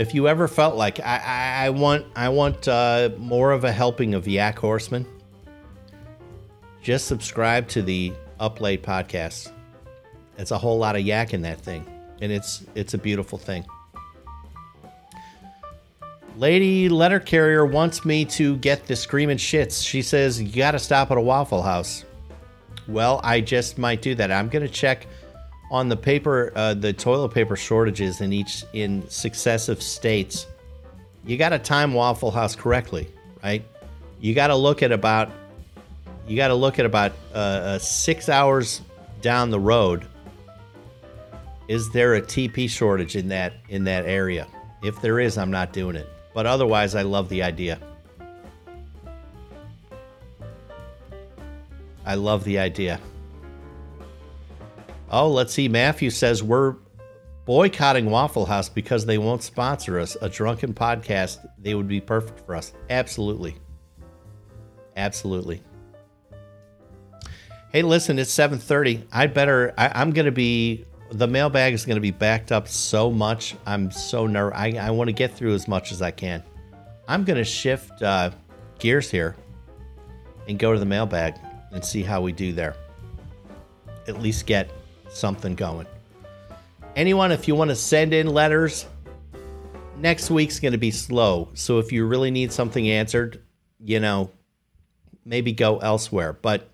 [0.00, 3.72] if you ever felt like I, I, I want I want uh, more of a
[3.72, 5.06] helping of Yak Horseman,
[6.80, 9.52] just subscribe to the Up Late podcast.
[10.38, 11.84] It's a whole lot of yak in that thing,
[12.22, 13.66] and it's it's a beautiful thing.
[16.38, 19.86] Lady letter carrier wants me to get the screaming shits.
[19.86, 22.06] She says you got to stop at a Waffle House.
[22.90, 24.32] Well, I just might do that.
[24.32, 25.06] I'm gonna check
[25.70, 30.46] on the paper, uh, the toilet paper shortages in each in successive states.
[31.24, 33.08] You got to time Waffle House correctly,
[33.42, 33.64] right?
[34.20, 35.30] You got to look at about
[36.26, 38.82] you got to look at about uh, uh, six hours
[39.20, 40.06] down the road.
[41.68, 44.48] Is there a TP shortage in that in that area?
[44.82, 46.08] If there is, I'm not doing it.
[46.34, 47.78] But otherwise, I love the idea.
[52.04, 53.00] I love the idea.
[55.10, 55.68] Oh, let's see.
[55.68, 56.76] Matthew says we're
[57.44, 60.16] boycotting Waffle House because they won't sponsor us.
[60.22, 62.72] A drunken podcast, they would be perfect for us.
[62.88, 63.56] Absolutely.
[64.96, 65.62] Absolutely.
[67.72, 69.04] Hey, listen, it's 7:30.
[69.12, 73.56] I'd better I, am gonna be the mailbag is gonna be backed up so much.
[73.66, 74.56] I'm so nervous.
[74.56, 76.42] I, I want to get through as much as I can.
[77.08, 78.30] I'm gonna shift uh,
[78.78, 79.36] gears here
[80.48, 81.34] and go to the mailbag
[81.72, 82.74] and see how we do there.
[84.08, 84.70] At least get
[85.10, 85.86] something going.
[86.96, 88.86] Anyone, if you want to send in letters,
[89.96, 91.48] next week's going to be slow.
[91.54, 93.42] So if you really need something answered,
[93.78, 94.30] you know,
[95.24, 96.32] maybe go elsewhere.
[96.32, 96.68] But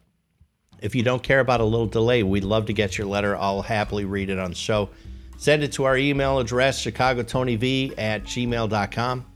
[0.81, 3.37] if you don't care about a little delay, we'd love to get your letter.
[3.37, 4.91] I'll happily read it on the show.
[5.39, 9.27] Send it to our email address, chicagotonyv at gmail.com,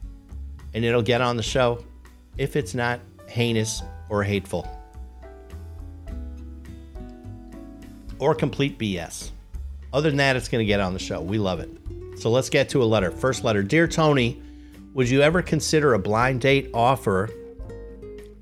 [0.72, 1.84] and it'll get on the show
[2.38, 4.66] if it's not heinous or hateful.
[8.20, 9.30] Or complete BS.
[9.92, 11.20] Other than that, it's going to get on the show.
[11.20, 11.70] We love it.
[12.16, 13.10] So let's get to a letter.
[13.10, 14.40] First letter Dear Tony,
[14.94, 17.30] would you ever consider a blind date offer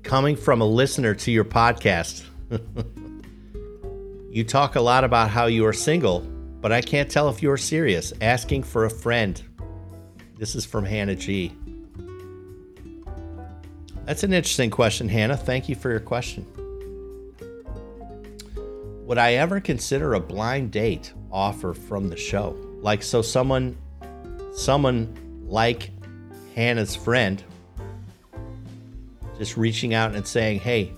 [0.03, 2.25] coming from a listener to your podcast?
[4.31, 6.19] you talk a lot about how you are single,
[6.61, 8.13] but I can't tell if you're serious.
[8.21, 9.41] Asking for a friend.
[10.37, 11.53] This is from Hannah G.
[14.05, 15.37] That's an interesting question, Hannah.
[15.37, 16.45] Thank you for your question.
[19.09, 22.55] Would I ever consider a blind date offer from the show?
[22.79, 23.75] Like, so someone,
[24.53, 25.89] someone like
[26.53, 27.43] Hannah's friend,
[29.39, 30.93] just reaching out and saying, hey,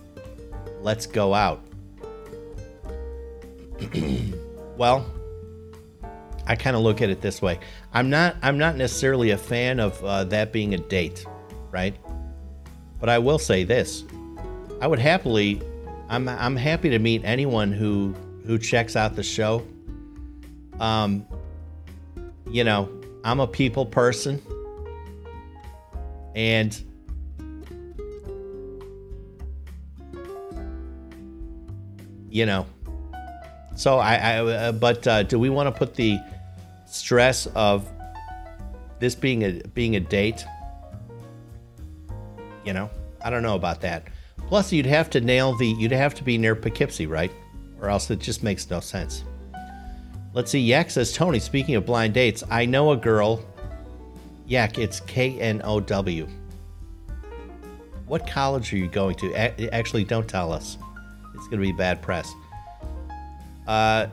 [0.81, 1.63] let's go out.
[4.75, 5.09] well,
[6.45, 7.61] I kind of look at it this way.
[7.93, 11.25] I'm not I'm not necessarily a fan of uh, that being a date,
[11.71, 11.95] right?
[12.99, 14.03] But I will say this:
[14.81, 15.61] I would happily
[16.11, 18.13] I'm I'm happy to meet anyone who
[18.45, 19.65] who checks out the show.
[20.77, 21.25] Um,
[22.49, 22.89] you know,
[23.23, 24.41] I'm a people person,
[26.35, 26.77] and
[32.29, 32.65] you know,
[33.77, 36.19] so I, I uh, but uh, do we want to put the
[36.87, 37.87] stress of
[38.99, 40.43] this being a being a date?
[42.65, 42.89] You know,
[43.23, 44.03] I don't know about that.
[44.51, 47.31] Plus, you'd have to nail the, you'd have to be near Poughkeepsie, right?
[47.79, 49.23] Or else it just makes no sense.
[50.33, 50.59] Let's see.
[50.59, 53.41] Yak says, Tony, speaking of blind dates, I know a girl.
[54.47, 56.27] Yak, it's K N O W.
[58.07, 59.31] What college are you going to?
[59.35, 60.77] A- actually, don't tell us.
[61.33, 62.29] It's going to be bad press.
[63.65, 64.07] Uh,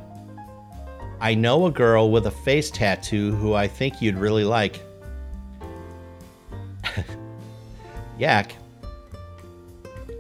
[1.21, 4.81] I know a girl with a face tattoo who I think you'd really like.
[8.21, 8.55] Yak,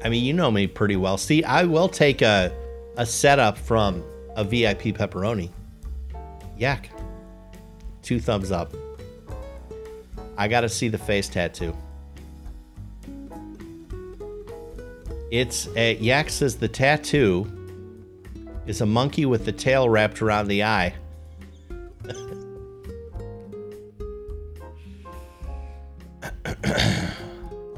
[0.03, 1.19] I mean, you know me pretty well.
[1.19, 2.53] See, I will take a
[2.97, 4.03] a setup from
[4.37, 5.51] a VIP pepperoni.
[6.57, 6.91] Yak.
[8.03, 8.75] Two thumbs up.
[10.37, 11.77] I got to see the face tattoo.
[15.31, 17.47] It's a Yak says the tattoo
[18.67, 20.95] is a monkey with the tail wrapped around the eye.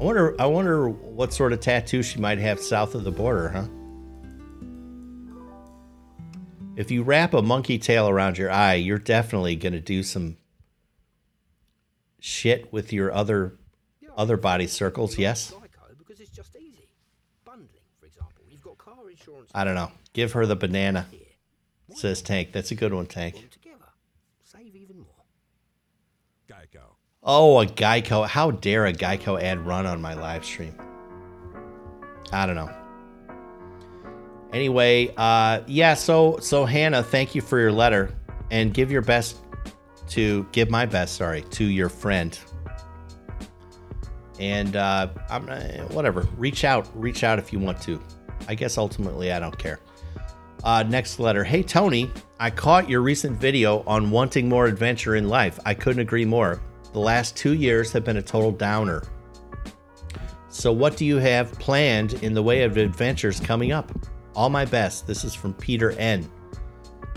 [0.01, 0.41] I wonder.
[0.41, 3.67] I wonder what sort of tattoo she might have south of the border, huh?
[6.75, 10.37] If you wrap a monkey tail around your eye, you're definitely going to do some
[12.19, 13.59] shit with your other
[14.17, 15.19] other body circles.
[15.19, 15.53] Yes.
[19.53, 19.91] I don't know.
[20.13, 21.05] Give her the banana.
[21.93, 22.53] Says Tank.
[22.53, 23.50] That's a good one, Tank.
[27.23, 28.27] Oh, a Geico.
[28.27, 30.75] How dare a Geico ad run on my live stream?
[32.31, 32.71] I don't know.
[34.51, 38.17] Anyway, uh, yeah, so so Hannah, thank you for your letter
[38.49, 39.37] and give your best
[40.09, 42.37] to give my best, sorry, to your friend.
[44.39, 45.61] And uh, I'm uh,
[45.93, 46.27] whatever.
[46.37, 48.01] Reach out, reach out if you want to.
[48.47, 49.79] I guess ultimately I don't care.
[50.63, 51.43] Uh, next letter.
[51.43, 52.09] Hey Tony,
[52.39, 55.59] I caught your recent video on wanting more adventure in life.
[55.67, 56.59] I couldn't agree more.
[56.93, 59.03] The last two years have been a total downer.
[60.49, 63.91] So, what do you have planned in the way of adventures coming up?
[64.35, 65.07] All my best.
[65.07, 66.29] This is from Peter N.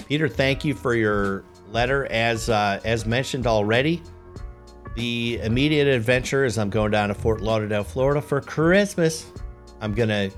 [0.07, 2.07] Peter, thank you for your letter.
[2.07, 4.03] As uh, as mentioned already,
[4.95, 9.27] the immediate adventure is I'm going down to Fort Lauderdale, Florida for Christmas.
[9.81, 10.31] I'm gonna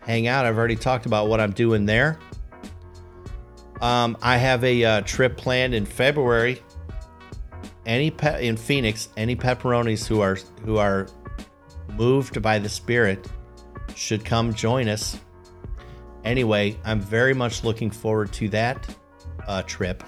[0.00, 0.46] hang out.
[0.46, 2.18] I've already talked about what I'm doing there.
[3.82, 6.62] Um, I have a uh, trip planned in February.
[7.86, 11.06] Any pe- in Phoenix, any pepperonis who are who are
[11.96, 13.26] moved by the spirit
[13.94, 15.18] should come join us.
[16.24, 18.96] Anyway, I'm very much looking forward to that
[19.46, 20.02] uh, trip.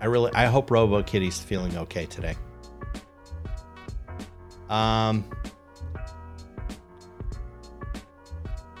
[0.00, 2.34] I really, I hope Robo Kitty's feeling okay today.
[4.70, 5.24] Um,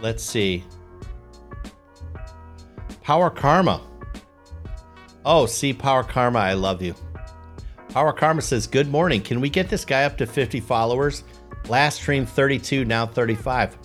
[0.00, 0.64] let's see.
[3.02, 3.89] Power Karma.
[5.24, 6.94] Oh, see, Power Karma, I love you.
[7.90, 9.20] Power Karma says, Good morning.
[9.20, 11.24] Can we get this guy up to 50 followers?
[11.68, 13.76] Last stream 32, now 35.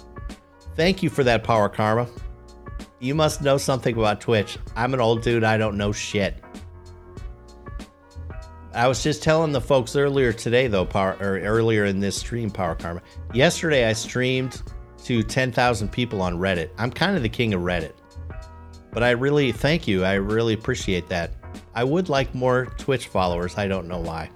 [0.75, 2.07] Thank you for that, Power Karma.
[2.99, 4.57] You must know something about Twitch.
[4.75, 6.41] I'm an old dude, I don't know shit.
[8.73, 12.49] I was just telling the folks earlier today, though, power, or earlier in this stream,
[12.49, 13.01] Power Karma.
[13.33, 14.61] Yesterday, I streamed
[15.05, 16.69] to 10,000 people on Reddit.
[16.77, 17.93] I'm kind of the king of Reddit.
[18.95, 20.05] But I really thank you.
[20.05, 21.31] I really appreciate that.
[21.75, 23.57] I would like more Twitch followers.
[23.57, 24.29] I don't know why.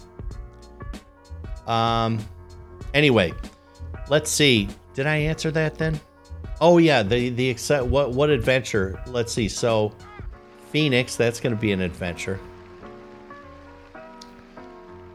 [1.65, 2.19] Um
[2.93, 3.33] anyway,
[4.09, 4.67] let's see.
[4.93, 5.97] Did I answer that then?
[6.59, 7.53] Oh yeah, the the
[7.85, 9.01] what what adventure?
[9.07, 9.47] Let's see.
[9.47, 9.93] So
[10.71, 12.37] Phoenix, that's going to be an adventure.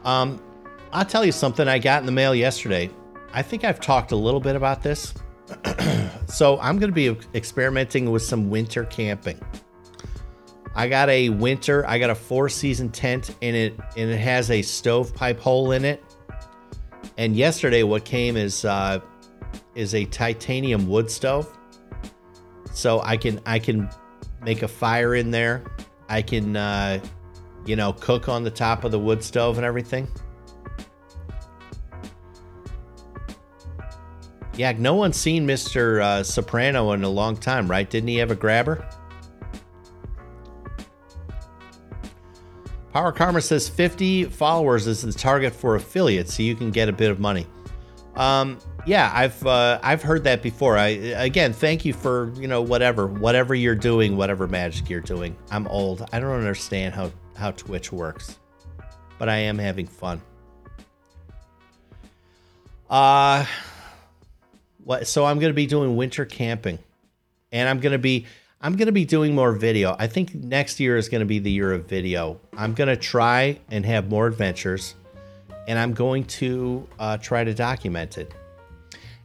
[0.07, 0.41] Um
[0.91, 2.89] I'll tell you something I got in the mail yesterday.
[3.35, 5.13] I think I've talked a little bit about this.
[6.27, 9.41] so I'm going to be experimenting with some winter camping.
[10.75, 14.51] I got a winter, I got a four season tent and it and it has
[14.51, 16.03] a stovepipe hole in it.
[17.17, 19.01] And yesterday what came is uh
[19.77, 21.49] is a titanium wood stove.
[22.73, 23.89] So I can I can
[24.43, 25.65] make a fire in there.
[26.09, 26.99] I can uh
[27.65, 30.09] you know cook on the top of the wood stove and everything.
[34.57, 36.01] Yeah, no one's seen Mr.
[36.01, 37.89] Uh, Soprano in a long time, right?
[37.89, 38.87] Didn't he have a grabber?
[42.93, 46.93] Power Karma says 50 followers is the target for affiliates, so you can get a
[46.93, 47.45] bit of money.
[48.15, 50.79] Um, yeah, I've uh, I've heard that before.
[50.79, 55.37] I again, thank you for you know whatever whatever you're doing, whatever magic you're doing.
[55.51, 56.09] I'm old.
[56.13, 58.39] I don't understand how how Twitch works,
[59.19, 60.23] but I am having fun.
[62.89, 63.45] Uh
[64.85, 65.07] what?
[65.07, 66.79] So I'm going to be doing winter camping,
[67.51, 68.27] and I'm going to be
[68.61, 69.97] I'm going to be doing more video.
[69.99, 72.41] I think next year is going to be the year of video.
[72.57, 74.95] I'm going to try and have more adventures,
[75.67, 78.33] and I'm going to uh, try to document it.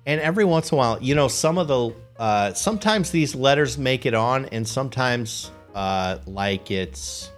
[0.06, 3.78] And every once in a while, you know, some of the uh, sometimes these letters
[3.78, 7.32] make it on, and sometimes uh, like it's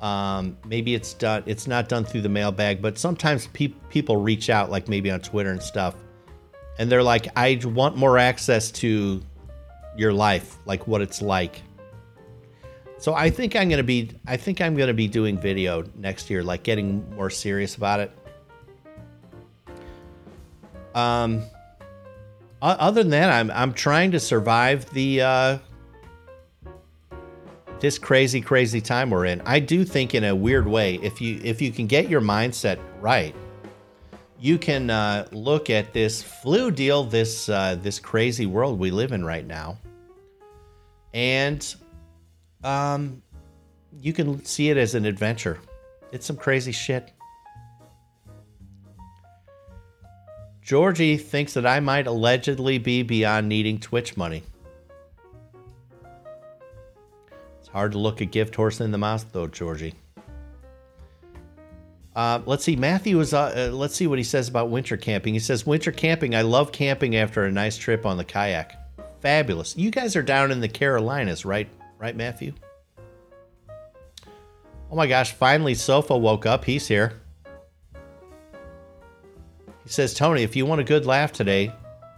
[0.00, 1.42] um, maybe it's done.
[1.46, 5.20] It's not done through the mailbag, but sometimes pe- people reach out, like maybe on
[5.20, 5.94] Twitter and stuff
[6.78, 9.20] and they're like, I want more access to
[9.96, 11.62] your life, like what it's like.
[12.98, 16.42] So I think I'm gonna be I think I'm gonna be doing video next year,
[16.42, 18.12] like getting more serious about it.
[20.94, 21.44] Um
[22.60, 25.58] other than that, I'm I'm trying to survive the uh
[27.80, 29.40] this crazy, crazy time we're in.
[29.42, 32.80] I do think in a weird way, if you if you can get your mindset
[33.00, 33.34] right,
[34.40, 39.12] you can uh, look at this flu deal, this uh, this crazy world we live
[39.12, 39.78] in right now,
[41.12, 41.74] and
[42.62, 43.22] um,
[44.00, 45.58] you can see it as an adventure.
[46.12, 47.12] It's some crazy shit.
[50.62, 54.42] Georgie thinks that I might allegedly be beyond needing Twitch money.
[57.58, 59.94] It's hard to look a gift horse in the mouth, though, Georgie.
[62.18, 62.74] Uh, let's see.
[62.74, 63.32] Matthew is.
[63.32, 65.34] Uh, uh, let's see what he says about winter camping.
[65.34, 66.34] He says, "Winter camping.
[66.34, 68.74] I love camping after a nice trip on the kayak.
[69.20, 69.76] Fabulous.
[69.76, 71.68] You guys are down in the Carolinas, right?
[71.96, 72.54] Right, Matthew?
[74.90, 75.30] Oh my gosh!
[75.30, 76.64] Finally, Sofa woke up.
[76.64, 77.20] He's here.
[79.84, 81.72] He says, Tony, if you want a good laugh today,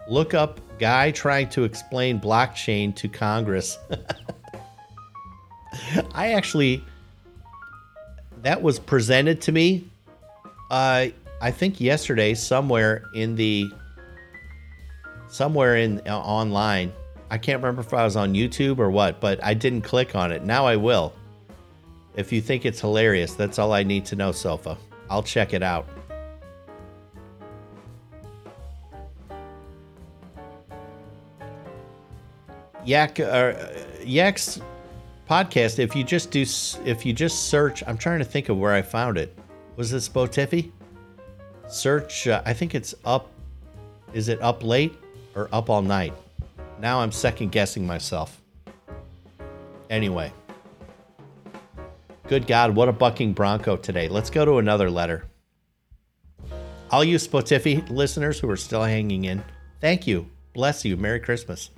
[0.08, 3.76] look up guy trying to explain blockchain to Congress.
[6.14, 6.82] I actually
[8.42, 9.90] that was presented to me
[10.70, 11.06] uh,
[11.42, 13.70] I think yesterday somewhere in the
[15.28, 16.92] somewhere in uh, online.
[17.30, 20.32] I can't remember if I was on YouTube or what, but I didn't click on
[20.32, 20.44] it.
[20.44, 21.12] Now I will.
[22.16, 24.76] If you think it's hilarious, that's all I need to know, Sofa.
[25.08, 25.88] I'll check it out.
[32.84, 33.52] Yak uh,
[34.02, 34.60] Yak's
[35.30, 35.78] podcast.
[35.78, 36.44] If you just do,
[36.84, 39.38] if you just search, I'm trying to think of where I found it.
[39.76, 40.72] Was this Spotify?
[41.68, 42.26] Search.
[42.26, 43.30] Uh, I think it's up.
[44.12, 44.92] Is it up late
[45.36, 46.12] or up all night?
[46.80, 48.42] Now I'm second guessing myself.
[49.88, 50.32] Anyway.
[52.26, 54.08] Good God, what a bucking bronco today.
[54.08, 55.26] Let's go to another letter.
[56.90, 59.44] All you Spotify listeners who are still hanging in,
[59.80, 60.28] thank you.
[60.54, 60.96] Bless you.
[60.96, 61.70] Merry Christmas.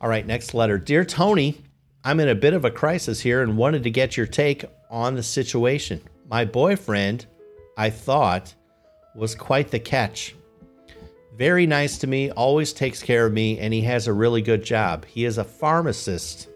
[0.00, 0.78] All right, next letter.
[0.78, 1.58] Dear Tony,
[2.04, 5.14] I'm in a bit of a crisis here and wanted to get your take on
[5.14, 6.02] the situation.
[6.28, 7.26] My boyfriend,
[7.76, 8.54] I thought,
[9.14, 10.34] was quite the catch.
[11.36, 14.64] Very nice to me, always takes care of me, and he has a really good
[14.64, 15.04] job.
[15.04, 16.48] He is a pharmacist.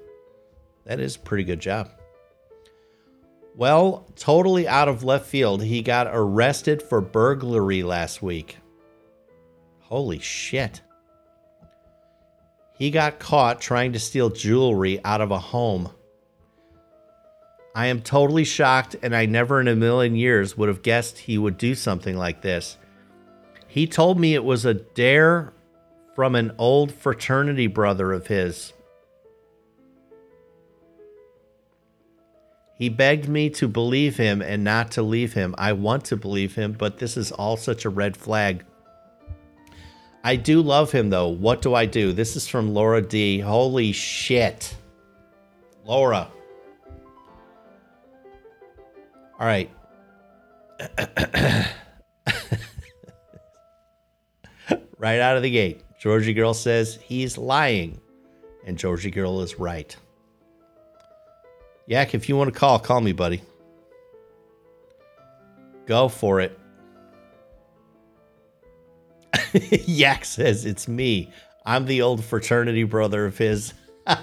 [0.85, 1.91] That is a pretty good job.
[3.55, 8.59] Well, totally out of left field, he got arrested for burglary last week.
[9.81, 10.83] Holy shit.
[12.79, 15.91] He got caught trying to steal jewelry out of a home.
[17.75, 21.37] I am totally shocked, and I never in a million years would have guessed he
[21.37, 22.79] would do something like this.
[23.67, 25.53] He told me it was a dare
[26.15, 28.73] from an old fraternity brother of his.
[32.79, 35.55] He begged me to believe him and not to leave him.
[35.57, 38.65] I want to believe him, but this is all such a red flag.
[40.27, 41.29] I do love him though.
[41.29, 42.13] What do I do?
[42.13, 43.39] This is from Laura D.
[43.39, 44.75] Holy shit.
[45.85, 46.27] Laura.
[49.39, 49.71] All right.
[54.99, 55.85] right out of the gate.
[55.97, 58.01] Georgie Girl says he's lying,
[58.67, 59.97] and Georgie Girl is right.
[61.87, 63.43] Yak, if you want to call, call me, buddy.
[65.87, 66.59] Go for it.
[69.87, 71.33] Yak says it's me.
[71.65, 73.75] I'm the old fraternity brother of his.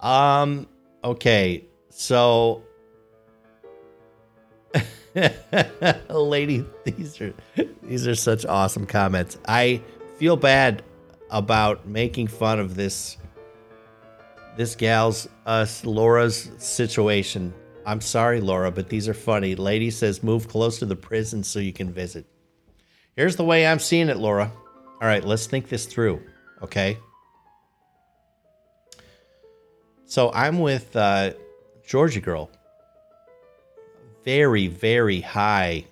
[0.00, 0.66] um.
[1.04, 1.64] Okay.
[1.90, 2.62] So
[6.10, 7.34] lady these are
[7.82, 9.80] these are such awesome comments i
[10.16, 10.82] feel bad
[11.30, 13.16] about making fun of this
[14.56, 17.52] this gal's us uh, laura's situation
[17.88, 21.58] i'm sorry laura but these are funny lady says move close to the prison so
[21.58, 22.26] you can visit
[23.16, 24.50] here's the way i'm seeing it laura
[25.00, 26.22] all right let's think this through
[26.62, 26.98] okay
[30.06, 31.32] so i'm with uh
[31.86, 32.50] georgie girl
[34.28, 35.86] very, very high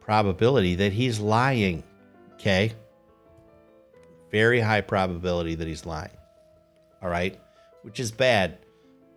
[0.00, 1.82] probability that he's lying.
[2.34, 2.74] Okay?
[4.30, 6.10] Very high probability that he's lying.
[7.02, 7.40] All right?
[7.80, 8.58] Which is bad.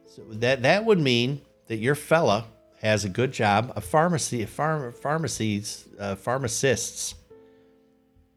[0.05, 1.41] So that that would mean
[1.71, 2.43] that your fella
[2.81, 3.71] has a good job.
[3.77, 7.15] A pharmacy, pharm, pharmacies, uh, pharmacists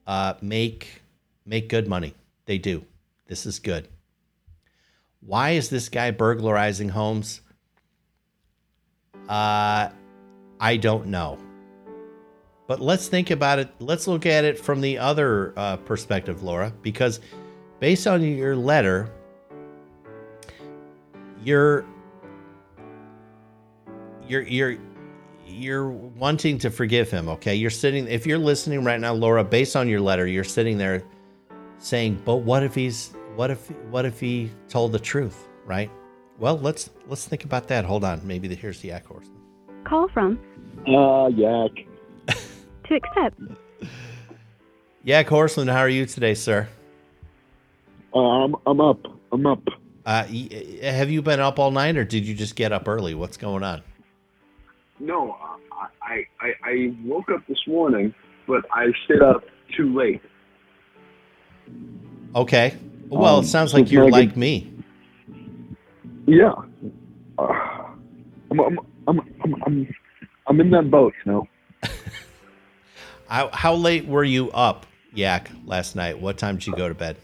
[0.06, 1.02] uh, make
[1.44, 2.14] make good money.
[2.46, 2.84] They do.
[3.26, 3.88] This is good.
[5.18, 7.40] Why is this guy burglarizing homes?
[9.28, 9.88] Uh,
[10.60, 11.36] I don't know.
[12.68, 13.68] But let's think about it.
[13.80, 17.18] Let's look at it from the other uh, perspective, Laura, because
[17.80, 19.10] based on your letter,
[21.42, 21.84] you're
[24.28, 24.76] you're you're
[25.46, 27.28] you're wanting to forgive him.
[27.28, 28.06] Okay, you're sitting.
[28.08, 31.02] If you're listening right now, Laura, based on your letter, you're sitting there
[31.78, 35.90] saying, "But what if he's what if what if he told the truth?" Right?
[36.38, 37.84] Well, let's let's think about that.
[37.84, 38.20] Hold on.
[38.26, 39.30] Maybe the, here's the yak horse.
[39.84, 40.38] Call from?
[40.88, 41.70] Uh, Yak.
[42.26, 43.40] to accept.
[45.04, 46.66] Yak Horseman, how are you today, sir?
[48.14, 49.06] Uh, I'm, I'm up.
[49.32, 49.60] I'm up.
[50.06, 50.24] Uh,
[50.82, 53.14] have you been up all night, or did you just get up early?
[53.14, 53.82] What's going on?
[55.04, 55.36] No,
[56.02, 58.14] I, I, I woke up this morning,
[58.46, 59.44] but I stayed up
[59.76, 60.22] too late.
[62.34, 62.76] Okay.
[63.08, 64.72] Well, um, it sounds like you're like me.
[66.26, 66.54] Yeah.
[67.38, 67.42] Uh,
[68.50, 69.94] I'm, I'm, I'm, I'm, I'm,
[70.46, 71.48] I'm in that boat, you know.
[73.28, 76.18] how, how late were you up, Yak, last night?
[76.18, 77.18] What time did you go to bed?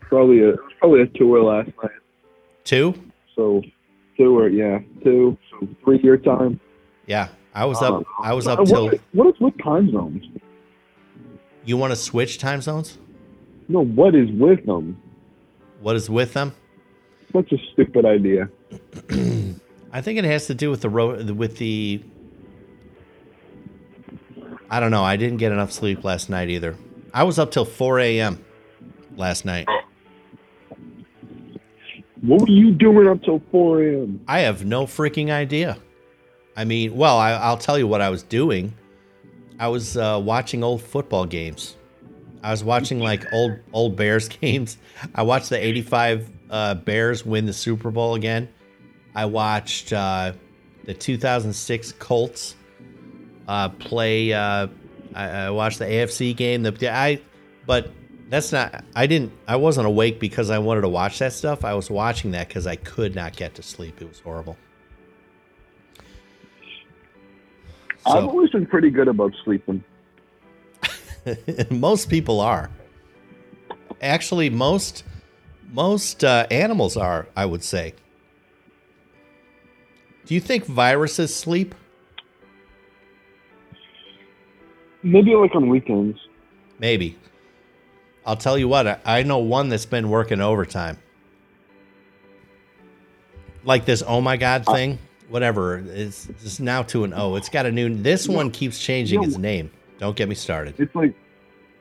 [0.00, 1.92] probably a probably a tour last night.
[2.64, 2.94] Two.
[3.36, 3.62] So
[4.16, 5.36] two or yeah, two.
[5.64, 6.60] So three year time.
[7.06, 8.04] Yeah, I was up.
[8.20, 8.86] I was up uh, till.
[8.86, 10.24] What, what is with time zones?
[11.64, 12.98] You want to switch time zones?
[13.68, 13.84] No.
[13.84, 15.00] What is with them?
[15.80, 16.54] What is with them?
[17.32, 18.48] Such a stupid idea.
[19.92, 22.02] I think it has to do with the ro- with the.
[24.70, 25.04] I don't know.
[25.04, 26.76] I didn't get enough sleep last night either.
[27.12, 28.44] I was up till 4 a.m.
[29.16, 29.68] last night.
[32.24, 34.20] What were you doing up till 4 a.m.?
[34.26, 35.76] I have no freaking idea.
[36.56, 38.72] I mean, well, I, I'll tell you what I was doing.
[39.58, 41.76] I was uh, watching old football games.
[42.42, 44.78] I was watching like old old Bears games.
[45.14, 48.48] I watched the '85 uh, Bears win the Super Bowl again.
[49.14, 50.32] I watched uh,
[50.84, 52.56] the 2006 Colts
[53.48, 54.32] uh, play.
[54.32, 54.68] Uh,
[55.14, 56.62] I, I watched the AFC game.
[56.62, 57.20] The I,
[57.66, 57.90] but
[58.34, 58.82] that's not.
[58.96, 59.32] I didn't.
[59.46, 61.64] I wasn't awake because I wanted to watch that stuff.
[61.64, 64.02] I was watching that because I could not get to sleep.
[64.02, 64.56] It was horrible.
[68.04, 69.84] I've always been pretty good about sleeping.
[71.70, 72.70] most people are.
[74.02, 75.04] Actually, most
[75.72, 77.28] most uh, animals are.
[77.36, 77.94] I would say.
[80.26, 81.72] Do you think viruses sleep?
[85.04, 86.18] Maybe like on weekends.
[86.80, 87.16] Maybe.
[88.26, 88.86] I'll tell you what.
[88.86, 90.98] I, I know one that's been working overtime.
[93.64, 94.02] Like this.
[94.06, 94.98] Oh my god thing.
[95.28, 95.78] Whatever.
[95.88, 97.36] It's, it's now to an O.
[97.36, 97.94] It's got a new.
[97.94, 99.70] This one keeps changing its name.
[99.98, 100.74] Don't get me started.
[100.78, 101.14] It's like,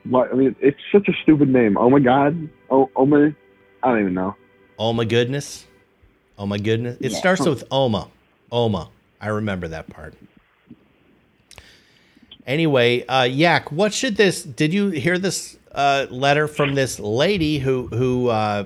[0.05, 0.31] what?
[0.31, 1.77] I mean, it's such a stupid name.
[1.77, 2.49] Oh my god.
[2.69, 3.33] Oh, oh my.
[3.83, 4.35] I don't even know.
[4.79, 5.65] Oh my goodness.
[6.37, 6.97] Oh my goodness.
[6.99, 7.17] It Yeah.
[7.17, 8.09] starts with Oma.
[8.51, 8.89] Oma.
[9.19, 10.15] I remember that part.
[12.45, 17.59] Anyway, uh Yak, what should this did you hear this uh letter from this lady
[17.59, 18.65] who who uh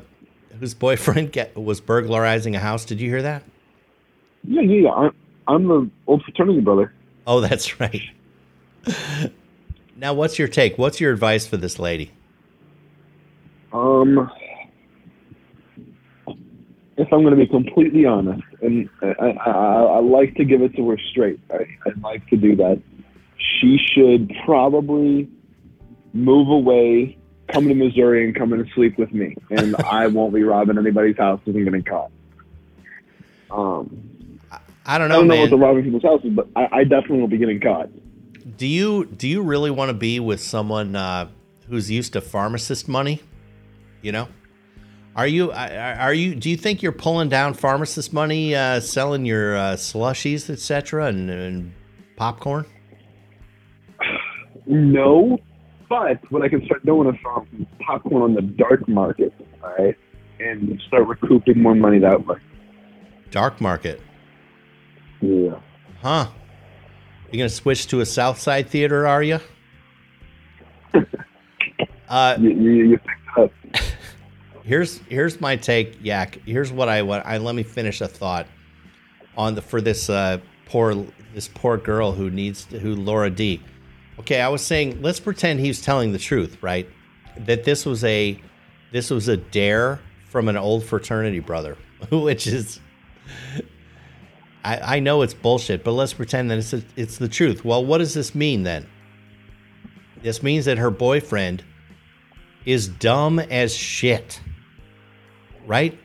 [0.59, 2.85] whose boyfriend get, was burglarizing a house?
[2.85, 3.43] Did you hear that?
[4.43, 4.91] Yeah, yeah, yeah.
[4.91, 5.15] I'm,
[5.47, 6.93] I'm the old fraternity brother.
[7.25, 8.01] Oh, that's right.
[9.95, 10.77] now, what's your take?
[10.77, 12.11] What's your advice for this lady?
[13.73, 14.31] Um,
[16.97, 20.61] if I'm going to be completely honest, and I, I, I, I like to give
[20.61, 22.81] it to her straight, I, I like to do that.
[23.59, 25.29] She should probably
[26.13, 27.17] move away,
[27.51, 30.77] come to Missouri, and come in and sleep with me, and I won't be robbing
[30.77, 32.11] anybody's houses and getting caught.
[33.49, 34.39] Um,
[34.85, 35.15] I don't know.
[35.15, 35.41] I don't know man.
[35.41, 37.89] what the robbing people's houses, but I, I definitely will be getting caught.
[38.57, 41.27] Do you do you really want to be with someone uh,
[41.67, 43.21] who's used to pharmacist money?
[44.01, 44.27] You know,
[45.15, 46.35] are you are are you?
[46.35, 51.29] Do you think you're pulling down pharmacist money, uh, selling your uh, slushies, etc., and,
[51.29, 51.73] and
[52.15, 52.65] popcorn?
[54.69, 55.39] No,
[55.89, 59.33] but what I can start doing is um, popcorn on the dark market,
[59.63, 59.95] all right,
[60.39, 62.37] and start recouping more money that way.
[63.31, 64.01] Dark market,
[65.21, 65.59] Yeah.
[66.01, 66.27] huh?
[67.31, 69.05] You gonna switch to a South Side theater?
[69.07, 69.39] Are you?
[72.09, 73.51] Uh, You, you, you picked up.
[74.63, 76.37] here's here's my take, Yak.
[76.45, 77.25] Here's what I want.
[77.25, 78.47] I let me finish a thought
[79.37, 80.95] on the for this uh, poor
[81.33, 83.61] this poor girl who needs to, who Laura D.
[84.19, 86.89] Okay, I was saying let's pretend he's telling the truth, right?
[87.45, 88.39] That this was a
[88.91, 89.99] this was a dare
[90.29, 91.77] from an old fraternity brother,
[92.11, 92.79] which is
[94.63, 97.63] I, I know it's bullshit, but let's pretend that it's it's the truth.
[97.63, 98.87] Well, what does this mean then?
[100.21, 101.63] This means that her boyfriend
[102.65, 104.41] is dumb as shit.
[105.65, 105.97] Right?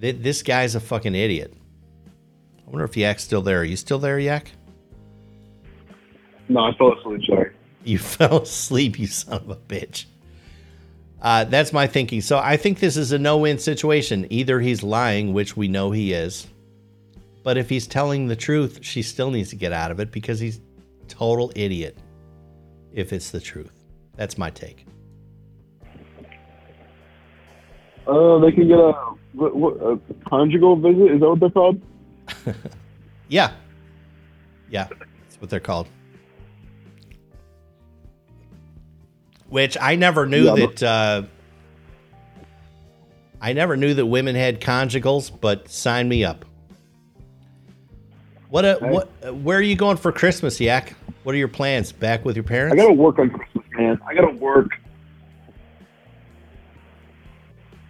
[0.00, 1.54] Th- This guy's a fucking idiot.
[2.66, 3.60] I wonder if Yak's still there.
[3.60, 4.50] Are you still there, Yak?
[6.48, 7.22] No, I fell asleep.
[7.26, 7.52] Sorry.
[7.84, 10.06] You fell asleep, you son of a bitch.
[11.20, 12.20] Uh, that's my thinking.
[12.20, 14.26] So I think this is a no win situation.
[14.30, 16.46] Either he's lying, which we know he is,
[17.42, 20.38] but if he's telling the truth, she still needs to get out of it because
[20.38, 20.60] he's
[21.08, 21.96] total idiot.
[22.92, 23.72] If it's the truth,
[24.14, 24.86] that's my take.
[28.06, 28.92] Uh, they can get a,
[29.32, 31.12] what, what, a conjugal visit.
[31.12, 31.80] Is that what they're called?
[33.28, 33.52] Yeah,
[34.70, 35.88] yeah, that's what they're called.
[39.48, 40.82] Which I never knew Yeah, that.
[40.82, 41.22] Uh,
[43.40, 46.44] I never knew that women had conjugals, but sign me up.
[48.48, 48.64] What?
[48.64, 48.90] A, Hey.
[48.90, 49.08] what?
[49.26, 50.94] uh, Where are you going for Christmas, Yak?
[51.22, 51.92] What are your plans?
[51.92, 52.74] Back with your parents?
[52.74, 54.00] I gotta work on Christmas, man.
[54.06, 54.68] I gotta work.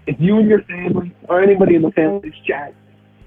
[0.07, 2.75] If you and your family or anybody in the family's chat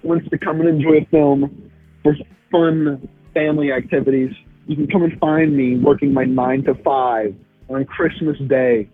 [0.03, 1.71] wants to come and enjoy a film
[2.03, 2.15] for
[2.51, 4.34] fun family activities,
[4.67, 7.36] you can come and find me working my nine to five
[7.70, 8.89] on Christmas Day.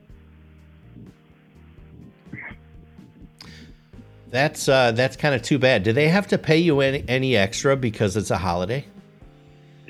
[4.30, 5.84] That's uh, that's kind of too bad.
[5.84, 8.86] Do they have to pay you any, any extra because it's a holiday?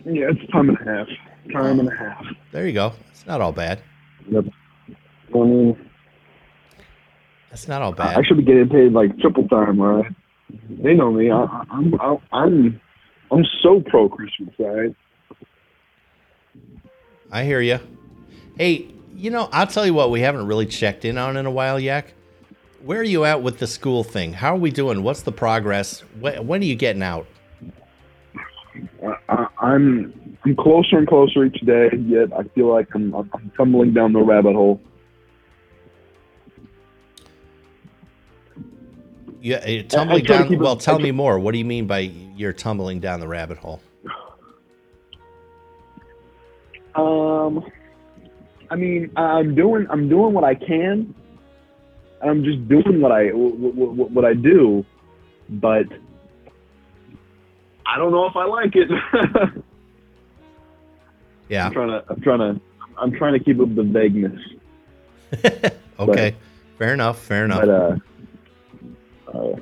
[0.05, 1.07] Yeah, it's time and a half.
[1.51, 2.23] Time and a half.
[2.51, 2.93] There you go.
[3.11, 3.81] It's not all bad.
[4.29, 4.45] Yep.
[5.33, 5.89] I mean,
[7.49, 8.17] That's not all bad.
[8.17, 10.05] I should be getting paid like triple time, right?
[10.69, 11.31] They know me.
[11.31, 12.81] I, I'm, I'm, I'm,
[13.31, 14.95] I'm so pro Christmas, right?
[17.31, 17.79] I hear you.
[18.57, 21.51] Hey, you know, I'll tell you what we haven't really checked in on in a
[21.51, 22.13] while, Yak.
[22.83, 24.33] where are you at with the school thing?
[24.33, 25.03] How are we doing?
[25.03, 26.01] What's the progress?
[26.19, 27.25] When, when are you getting out?
[29.29, 31.89] I, I'm I'm closer and closer each day.
[32.05, 34.79] Yet I feel like I'm, I'm tumbling down the rabbit hole.
[39.41, 40.51] Yeah, uh, tumbling down.
[40.53, 41.39] it- Well, tell I me more.
[41.39, 43.81] What do you mean by you're tumbling down the rabbit hole?
[46.95, 47.63] Um,
[48.69, 51.13] I mean, I'm doing I'm doing what I can.
[52.21, 54.85] I'm just doing what I what, what, what I do,
[55.49, 55.85] but
[57.85, 58.89] I don't know if I like it.
[61.47, 61.67] Yeah.
[61.67, 62.61] I'm trying to I'm trying to
[62.97, 64.41] I'm trying to keep up the vagueness,
[65.99, 66.35] okay.
[66.79, 67.19] Fair enough.
[67.19, 67.61] Fair enough.
[67.61, 69.55] but uh, uh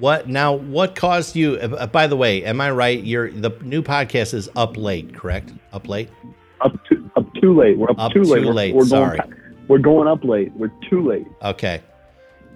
[0.00, 0.54] What now?
[0.54, 1.54] What caused you?
[1.58, 3.00] uh, By the way, am I right?
[3.04, 5.52] Your the new podcast is up late, correct?
[5.72, 6.08] Up late.
[6.60, 6.72] up
[7.40, 7.78] too late.
[7.78, 8.42] We're up, Up too late.
[8.42, 9.18] too we're, We're sorry.
[9.18, 9.34] going
[9.68, 10.52] we're going up late.
[10.54, 11.26] We're too late.
[11.42, 11.80] Okay.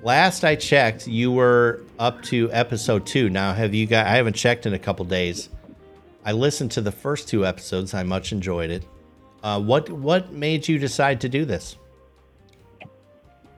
[0.02, 3.30] Last I checked, you were up to episode two.
[3.30, 4.06] Now, have you got?
[4.06, 5.48] I haven't checked in a couple days.
[6.24, 7.94] I listened to the first two episodes.
[7.94, 8.84] I much enjoyed it.
[9.42, 11.76] Uh, what What made you decide to do this?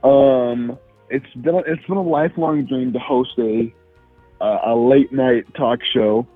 [0.04, 0.78] Um,
[1.10, 3.72] it's been a, it's been a lifelong dream to host a
[4.40, 6.26] uh, a late night talk show,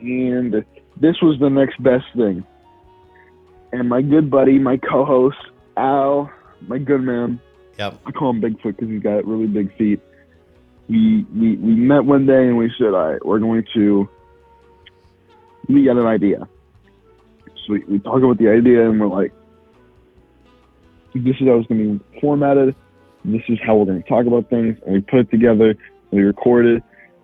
[0.00, 0.64] and
[1.00, 2.44] this was the next best thing.
[3.74, 5.36] And my good buddy, my co-host
[5.76, 6.30] Al,
[6.68, 7.40] my good man,
[7.78, 8.00] Yep.
[8.06, 10.00] I call him Bigfoot because he's got really big feet.
[10.88, 14.08] We, we we met one day and we said, all right, we're going to.
[15.68, 16.46] We got an idea.
[17.46, 19.32] So we, we talk about the idea and we're like,
[21.14, 22.74] this is how it's going to be formatted.
[23.24, 24.78] This is how we're going to talk about things.
[24.84, 25.70] And we put it together.
[25.70, 25.78] And
[26.12, 26.82] we recorded,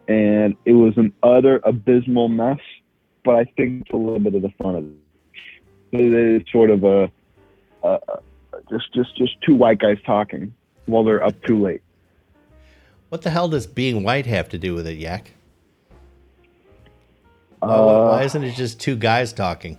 [0.09, 2.59] and it was an utter abysmal mess.
[3.25, 5.00] But I think it's a little bit of the fun of it.
[5.93, 7.11] It is sort of a,
[7.83, 7.99] a,
[8.71, 10.55] just just just two white guys talking
[10.87, 11.83] while they're up too late.
[13.09, 15.33] What the hell does being white have to do with it, Yak?
[17.61, 19.77] Why- Uh, why isn't it just two guys talking?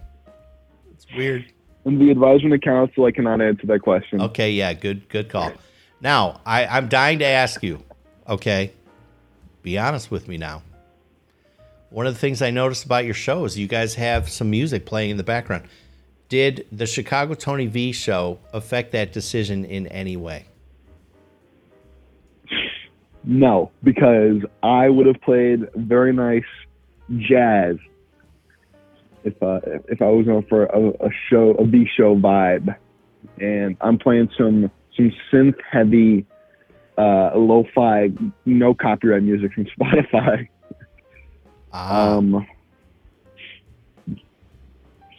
[0.94, 1.46] It's weird.
[1.86, 4.22] in the advisement of council, I cannot answer that question.
[4.22, 5.52] Okay, yeah, good, good call.
[6.00, 7.84] Now, I, I'm dying to ask you.
[8.30, 8.72] Okay,
[9.64, 10.62] be honest with me now.
[11.90, 14.86] One of the things I noticed about your show is you guys have some music
[14.86, 15.64] playing in the background.
[16.32, 20.46] Did the Chicago Tony V show affect that decision in any way?
[23.26, 26.46] No, because I would have played very nice
[27.18, 27.76] jazz
[29.26, 29.60] if uh,
[29.90, 32.78] if I was going for a, a show a B show vibe,
[33.42, 36.26] and I'm playing some some synth heavy,
[36.98, 38.10] uh, lo-fi,
[38.46, 40.48] no copyright music from Spotify.
[41.74, 42.48] Ah, Um,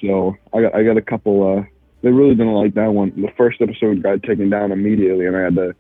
[0.03, 1.59] so I got I got a couple.
[1.59, 1.65] Uh,
[2.03, 3.13] they really didn't like that one.
[3.17, 5.75] The first episode got taken down immediately, and I had to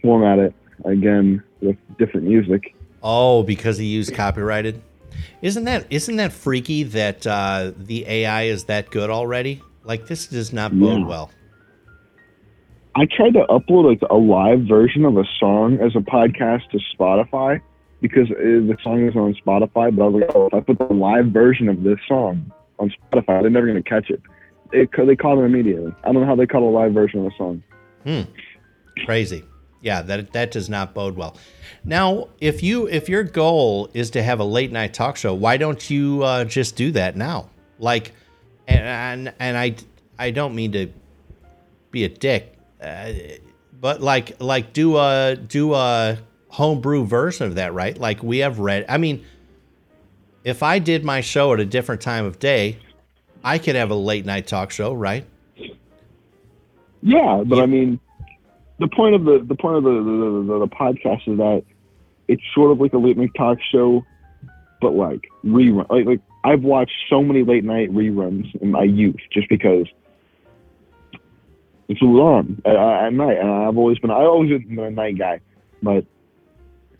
[0.00, 0.54] format it
[0.84, 2.74] again with different music.
[3.02, 4.80] oh, because he used copyrighted.
[5.42, 9.62] Isn't that isn't that freaky that uh, the AI is that good already?
[9.84, 11.06] Like this does not bode Yeah.
[11.06, 11.30] well.
[12.94, 16.78] I tried to upload like a live version of a song as a podcast to
[16.96, 17.60] Spotify
[18.00, 19.94] because uh, the song is on Spotify.
[19.94, 22.92] But I was like, oh, if I put the live version of this song on
[23.12, 24.20] Spotify, they're never gonna catch it.
[24.72, 25.94] It, they caught it immediately.
[26.04, 27.62] I don't know how they caught a live version of a song.
[29.04, 29.44] Crazy.
[29.80, 31.36] Yeah, that that does not bode well.
[31.84, 35.58] Now, if you if your goal is to have a late night talk show, why
[35.58, 37.50] don't you uh, just do that now?
[37.78, 38.12] Like,
[38.66, 39.76] and and, and I
[40.18, 40.88] I don't mean to
[41.90, 43.12] be a dick, uh,
[43.80, 46.18] but like like do a do a
[46.48, 47.96] homebrew version of that, right?
[47.96, 48.86] Like we have read.
[48.88, 49.24] I mean,
[50.46, 52.78] if I did my show at a different time of day,
[53.42, 55.26] I could have a late night talk show, right?
[57.02, 57.98] Yeah, but I mean,
[58.78, 61.64] the point of the the point of the the, the, the podcast is that
[62.28, 64.04] it's sort of like a late night talk show,
[64.80, 65.88] but like rerun.
[65.90, 69.86] Like like I've watched so many late night reruns in my youth just because
[71.88, 74.90] it's on at, uh, uh, at night, and I've always been I always been a
[74.92, 75.40] night guy,
[75.82, 76.04] but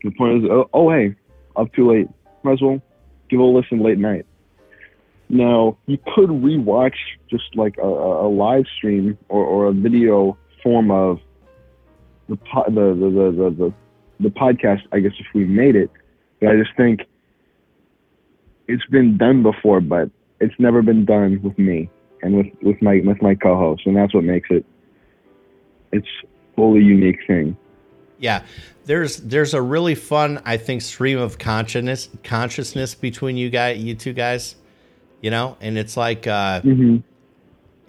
[0.03, 1.15] the point is, oh, oh hey,
[1.55, 2.09] up too late.
[2.43, 2.83] Might as well
[3.29, 4.27] give a listen late night.
[5.29, 6.97] Now you could rewatch
[7.29, 11.19] just like a, a live stream or, or a video form of
[12.29, 13.75] the, po- the, the, the, the
[14.21, 14.83] the podcast.
[14.93, 15.91] I guess if we made it,
[16.41, 17.01] but I just think
[18.69, 20.11] it's been done before, but
[20.41, 21.91] it's never been done with me
[22.23, 24.65] and with with my with my co-host, and that's what makes it
[25.93, 26.09] it's
[26.55, 27.57] fully unique thing.
[28.19, 28.43] Yeah,
[28.87, 33.95] there's there's a really fun, I think, stream of consciousness consciousness between you guys, you
[33.95, 34.57] two guys,
[35.21, 36.97] you know, and it's like uh, Mm-hmm.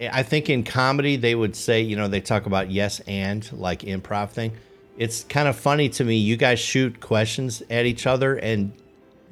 [0.00, 3.80] I think in comedy they would say, you know, they talk about yes and like
[3.80, 4.52] improv thing.
[4.96, 6.16] it's kind of funny to me.
[6.16, 8.72] You guys shoot questions at each other, and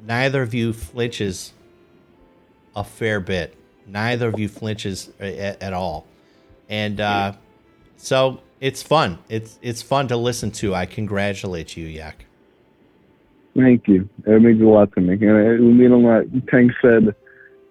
[0.05, 1.53] neither of you flinches
[2.75, 3.55] a fair bit.
[3.85, 6.05] Neither of you flinches at, at all,
[6.69, 7.33] and uh,
[7.97, 9.19] so it's fun.
[9.29, 10.73] It's it's fun to listen to.
[10.75, 12.25] I congratulate you, Yak.
[13.55, 14.07] Thank you.
[14.25, 15.13] It means a lot to me.
[15.13, 16.25] And it would mean a lot.
[16.47, 17.15] Tank said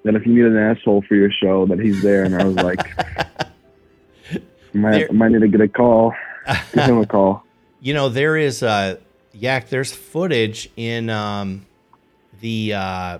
[0.04, 2.56] that if you need an asshole for your show, that he's there, and I was
[2.56, 3.46] like, I
[4.72, 6.12] might, There- I might need to get a call.
[6.74, 7.44] Give him a call.
[7.80, 8.96] You know, there is uh
[9.32, 11.66] Yak, there's footage in um
[12.40, 13.18] the uh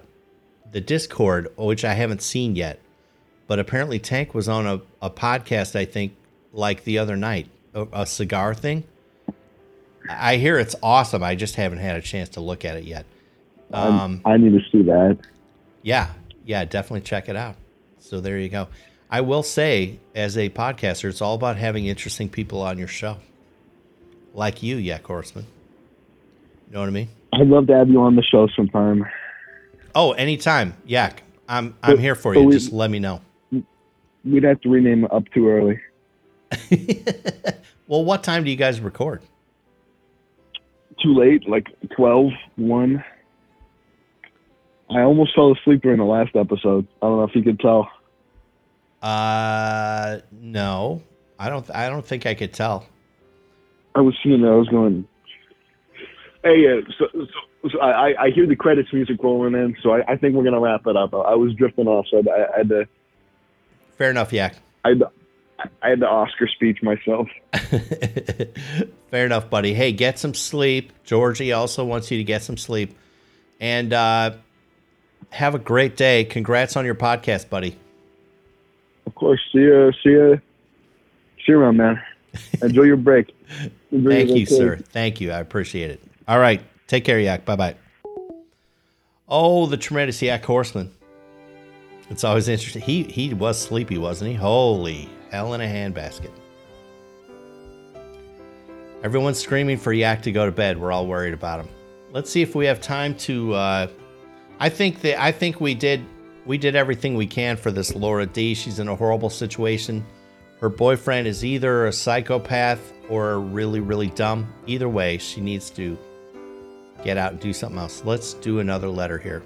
[0.73, 2.81] the Discord, which I haven't seen yet.
[3.47, 6.17] But apparently Tank was on a, a podcast, I think,
[6.53, 8.85] like the other night, a, a cigar thing.
[10.09, 11.23] I hear it's awesome.
[11.23, 13.05] I just haven't had a chance to look at it yet.
[13.73, 15.19] Um, I need to see that.
[15.83, 16.09] yeah,
[16.45, 17.57] yeah, definitely check it out.
[17.99, 18.69] So there you go.
[19.11, 23.19] I will say, as a podcaster, it's all about having interesting people on your show,
[24.35, 25.47] like you, Yak Horseman.
[26.69, 27.09] You know what I mean?
[27.33, 29.05] I'd love to have you on the show sometime.
[29.95, 31.23] Oh, anytime, Yak.
[31.49, 32.43] I'm I'm But- here for you.
[32.45, 33.21] we- Just let me know.
[34.25, 35.81] We'd have to rename it up too early.
[37.87, 39.23] well, what time do you guys record?
[41.03, 41.67] Too late, like
[41.97, 43.05] 12, 1.
[44.91, 46.87] I almost fell asleep during the last episode.
[47.03, 47.91] I don't know if you could tell.
[49.03, 51.03] Uh, no,
[51.39, 51.69] I don't.
[51.75, 52.87] I don't think I could tell.
[53.95, 54.53] I was sitting there.
[54.53, 55.07] I was going,
[56.43, 59.91] "Hey, uh, so, so, so I, I- I hear the credits music rolling in, so
[59.93, 62.55] I, I think we're gonna wrap it up." I, I was drifting off, so I,
[62.55, 62.89] I had to,
[63.99, 64.57] Fair enough, Yak.
[64.85, 64.95] I
[65.83, 67.29] I had the Oscar speech myself.
[69.11, 69.75] Fair enough, buddy.
[69.75, 70.93] Hey, get some sleep.
[71.05, 72.97] Georgie also wants you to get some sleep,
[73.61, 74.33] and uh,
[75.31, 76.25] have a great day.
[76.25, 77.77] Congrats on your podcast, buddy.
[79.07, 80.41] Of course, see you, see you,
[81.39, 82.03] see you around, man.
[82.63, 83.35] Enjoy your break.
[83.93, 84.77] Enjoy Thank your you, sir.
[84.77, 85.33] Thank you.
[85.33, 86.03] I appreciate it.
[86.27, 86.61] All right.
[86.87, 87.45] Take care, Yak.
[87.45, 87.77] Bye bye.
[89.29, 90.93] Oh, the tremendous Yak Horseman.
[92.11, 92.83] It's always interesting.
[92.83, 94.37] He he was sleepy, wasn't he?
[94.37, 96.31] Holy hell in a handbasket.
[99.05, 100.81] Everyone's screaming for Yak to go to bed.
[100.81, 101.69] We're all worried about him.
[102.11, 103.53] Let's see if we have time to.
[103.53, 103.89] Uh,
[104.59, 106.03] I think that I think we did
[106.47, 108.55] we did everything we can for this Laura D.
[108.55, 110.07] She's in a horrible situation.
[110.61, 112.81] Her boyfriend is either a psychopath
[113.11, 114.51] or really really dumb.
[114.67, 115.99] Either way, she needs to
[117.05, 118.03] get out and do something else.
[118.07, 119.43] Let's do another letter here.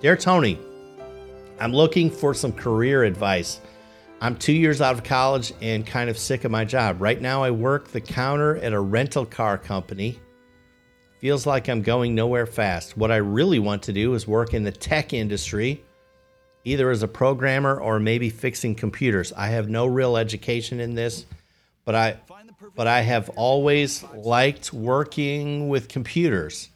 [0.00, 0.56] Dear Tony,
[1.58, 3.60] I'm looking for some career advice.
[4.20, 7.00] I'm two years out of college and kind of sick of my job.
[7.00, 10.18] Right now, I work the counter at a rental car company.
[11.20, 12.96] Feels like I'm going nowhere fast.
[12.96, 15.84] What I really want to do is work in the tech industry,
[16.64, 19.32] either as a programmer or maybe fixing computers.
[19.36, 21.24] I have no real education in this,
[21.84, 22.18] but I
[22.74, 26.70] but I have always liked working with computers.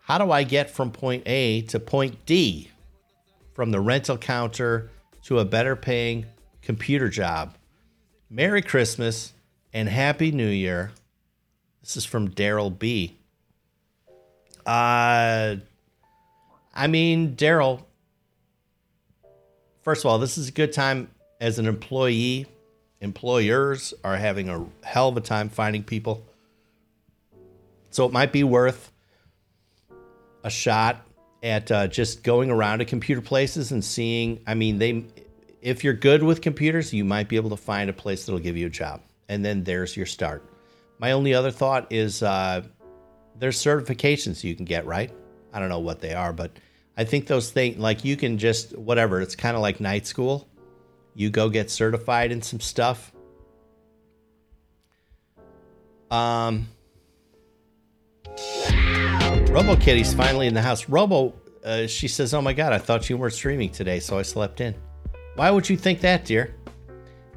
[0.00, 2.70] How do I get from point A to point D?
[3.54, 4.90] From the rental counter
[5.24, 6.26] to a better paying
[6.62, 7.56] computer job.
[8.28, 9.32] Merry Christmas
[9.72, 10.92] and Happy New Year.
[11.80, 13.16] This is from Daryl B.
[14.66, 15.56] Uh,
[16.74, 17.82] I mean, Daryl,
[19.82, 22.46] first of all, this is a good time as an employee.
[23.00, 26.24] Employers are having a hell of a time finding people.
[27.90, 28.92] So it might be worth
[30.44, 31.06] a shot
[31.42, 34.40] at uh, just going around to computer places and seeing.
[34.46, 35.04] I mean, they,
[35.62, 38.56] if you're good with computers, you might be able to find a place that'll give
[38.56, 40.44] you a job, and then there's your start.
[40.98, 42.62] My only other thought is uh,
[43.38, 45.12] there's certifications you can get, right?
[45.52, 46.52] I don't know what they are, but
[46.96, 49.20] I think those things like you can just whatever.
[49.20, 50.48] It's kind of like night school.
[51.14, 53.12] You go get certified in some stuff.
[56.10, 56.68] Um,
[59.48, 60.88] Robo Kitty's finally in the house.
[60.88, 61.34] Robo,
[61.64, 64.60] uh, she says, "Oh my God, I thought you weren't streaming today, so I slept
[64.60, 64.74] in."
[65.40, 66.54] Why would you think that, dear?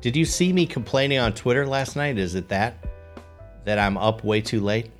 [0.01, 2.17] Did you see me complaining on Twitter last night?
[2.17, 2.85] Is it that
[3.63, 4.91] that I'm up way too late?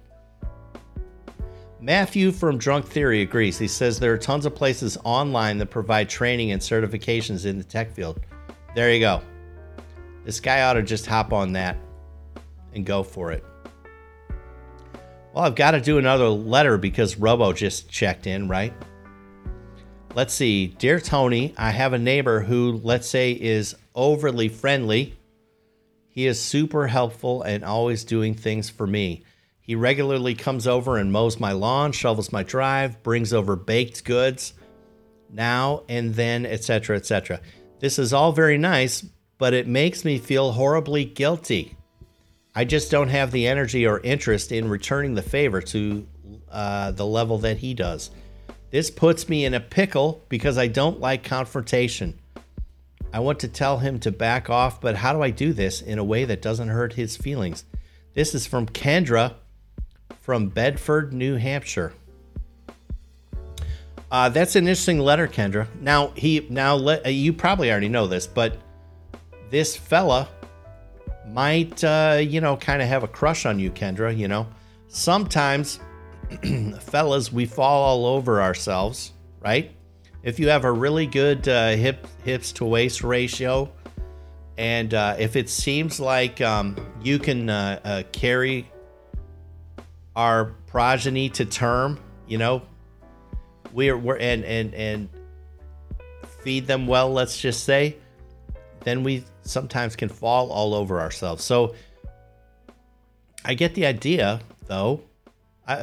[1.81, 3.59] Matthew from Drunk Theory agrees.
[3.59, 7.63] He says there are tons of places online that provide training and certifications in the
[7.65, 8.21] tech field.
[8.73, 9.21] There you go.
[10.23, 11.75] This guy ought to just hop on that
[12.73, 13.43] and go for it.
[15.33, 18.73] Well, I've got to do another letter because Robo just checked in, right?
[20.15, 20.67] Let's see.
[20.67, 25.17] Dear Tony, I have a neighbor who, let's say, is overly friendly.
[26.07, 29.23] He is super helpful and always doing things for me.
[29.59, 34.53] He regularly comes over and mows my lawn, shovels my drive, brings over baked goods
[35.31, 37.39] now and then, etc., etc.
[37.79, 39.03] This is all very nice,
[39.39, 41.75] but it makes me feel horribly guilty.
[42.53, 46.07] I just don't have the energy or interest in returning the favor to
[46.51, 48.11] uh, the level that he does.
[48.73, 52.17] This puts me in a pickle because I don't like confrontation.
[53.13, 55.99] I want to tell him to back off, but how do I do this in
[55.99, 57.65] a way that doesn't hurt his feelings?
[58.15, 59.35] This is from Kendra
[60.21, 61.93] from Bedford, New Hampshire.
[64.11, 65.67] Uh, that's an interesting letter, Kendra.
[65.79, 68.57] Now he now let uh, you probably already know this, but
[69.51, 70.27] this fella
[71.27, 74.17] might uh, you know kind of have a crush on you, Kendra.
[74.17, 74.47] You know,
[74.87, 75.79] sometimes
[76.81, 79.11] fellas we fall all over ourselves,
[79.41, 79.71] right?
[80.23, 83.71] If you have a really good uh, hip hips to waist ratio,
[84.57, 88.71] and uh, if it seems like um, you can uh, uh, carry
[90.15, 92.61] our progeny to term, you know,
[93.73, 95.09] we're we're and and and
[96.41, 97.11] feed them well.
[97.11, 97.97] Let's just say,
[98.81, 101.43] then we sometimes can fall all over ourselves.
[101.43, 101.75] So
[103.43, 105.01] I get the idea, though.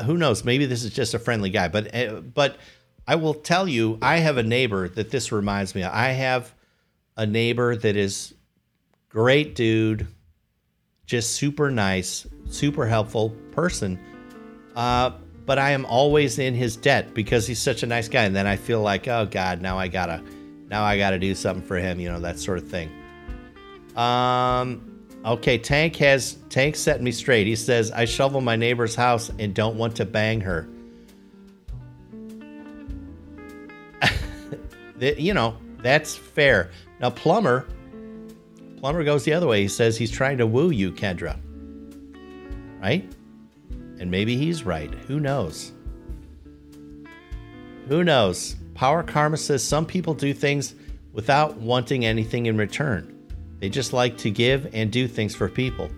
[0.05, 0.45] Who knows?
[0.45, 2.59] Maybe this is just a friendly guy, but uh, but
[3.07, 5.83] I will tell you, I have a neighbor that this reminds me.
[5.83, 5.93] of.
[5.93, 6.55] I have
[7.17, 8.35] a neighbor that is
[9.09, 10.07] great dude,
[11.07, 13.99] just super nice, super helpful person.
[14.77, 15.13] Uh,
[15.47, 18.25] but I am always in his debt because he's such a nice guy.
[18.25, 20.23] And then I feel like, oh God, now I gotta,
[20.69, 22.91] now I gotta do something for him, you know, that sort of thing.
[23.97, 24.90] Um,
[25.25, 27.47] okay, Tank has Tank set me straight.
[27.47, 30.69] He says I shovel my neighbor's house and don't want to bang her.
[35.01, 36.71] you know, that's fair.
[37.01, 37.67] Now Plumber,
[38.81, 39.63] Plumber goes the other way.
[39.63, 41.39] He says he's trying to woo you, Kendra.
[42.81, 43.11] Right?
[43.99, 44.93] And maybe he's right.
[45.07, 45.73] Who knows?
[47.89, 48.57] Who knows?
[48.75, 50.75] Power Karma says some people do things
[51.13, 53.20] without wanting anything in return.
[53.61, 55.91] They just like to give and do things for people.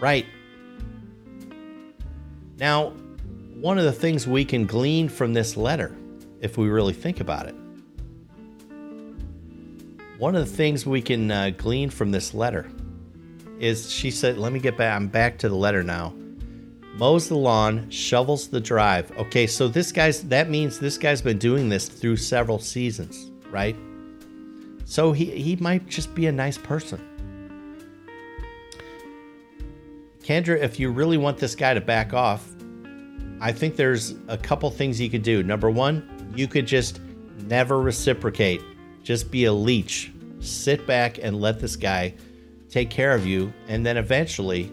[0.00, 0.26] Right.
[2.58, 2.90] Now,
[3.60, 5.94] one of the things we can glean from this letter,
[6.40, 7.54] if we really think about it,
[10.18, 12.70] one of the things we can uh, glean from this letter
[13.58, 16.14] is she said, let me get back, I'm back to the letter now
[16.94, 19.10] mows the lawn, shovels the drive.
[19.18, 23.76] Okay, so this guy's that means this guy's been doing this through several seasons, right?
[24.90, 26.98] So he he might just be a nice person.
[30.24, 32.44] Kendra, if you really want this guy to back off,
[33.40, 35.44] I think there's a couple things you could do.
[35.44, 37.00] Number one, you could just
[37.46, 38.60] never reciprocate.
[39.04, 40.10] Just be a leech.
[40.40, 42.12] Sit back and let this guy
[42.68, 44.72] take care of you, and then eventually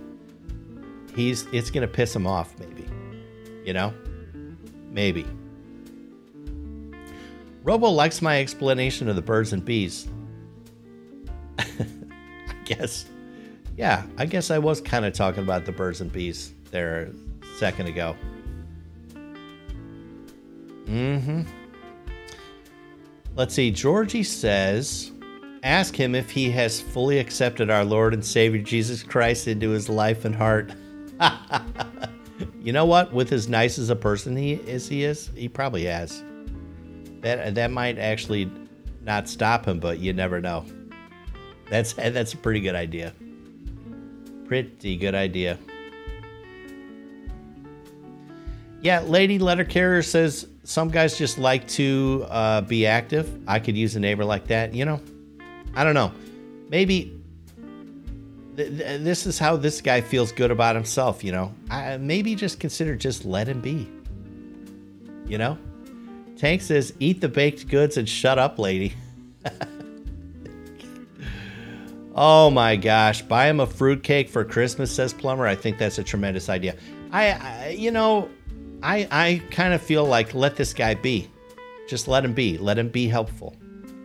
[1.15, 2.85] he's it's gonna piss him off maybe
[3.65, 3.93] you know
[4.89, 5.27] maybe
[7.67, 10.07] robo likes my explanation of the birds and bees.
[11.59, 11.65] I
[12.63, 13.05] guess.
[13.75, 17.11] Yeah i guess i was kind of talking about the birds and bees there
[17.43, 18.15] a second ago.
[20.85, 21.41] Mm-hmm.
[23.35, 25.11] Let's see georgie says
[25.61, 29.89] ask him if he has fully accepted our lord and savior jesus christ into his
[29.89, 30.71] life and heart.
[32.61, 33.13] You know what?
[33.13, 36.21] With as nice as a person he is, he is, he probably has.
[37.27, 38.49] That that might actually
[39.03, 40.65] not stop him, but you never know.
[41.69, 43.13] That's that's a pretty good idea.
[44.45, 45.57] Pretty good idea.
[48.79, 53.41] Yeah, lady letter carrier says some guys just like to uh, be active.
[53.45, 54.73] I could use a neighbor like that.
[54.73, 55.01] You know,
[55.75, 56.13] I don't know.
[56.69, 57.13] Maybe
[58.55, 61.53] this is how this guy feels good about himself, you know.
[61.69, 63.89] I, maybe just consider just let him be.
[65.27, 65.57] You know?
[66.37, 68.93] Tank says, eat the baked goods and shut up, lady.
[72.15, 73.23] oh my gosh.
[73.23, 75.47] Buy him a fruitcake for Christmas, says Plumber.
[75.47, 76.75] I think that's a tremendous idea.
[77.11, 78.29] I, I you know,
[78.83, 81.27] I, I kind of feel like let this guy be.
[81.89, 82.57] Just let him be.
[82.59, 83.55] Let him be helpful.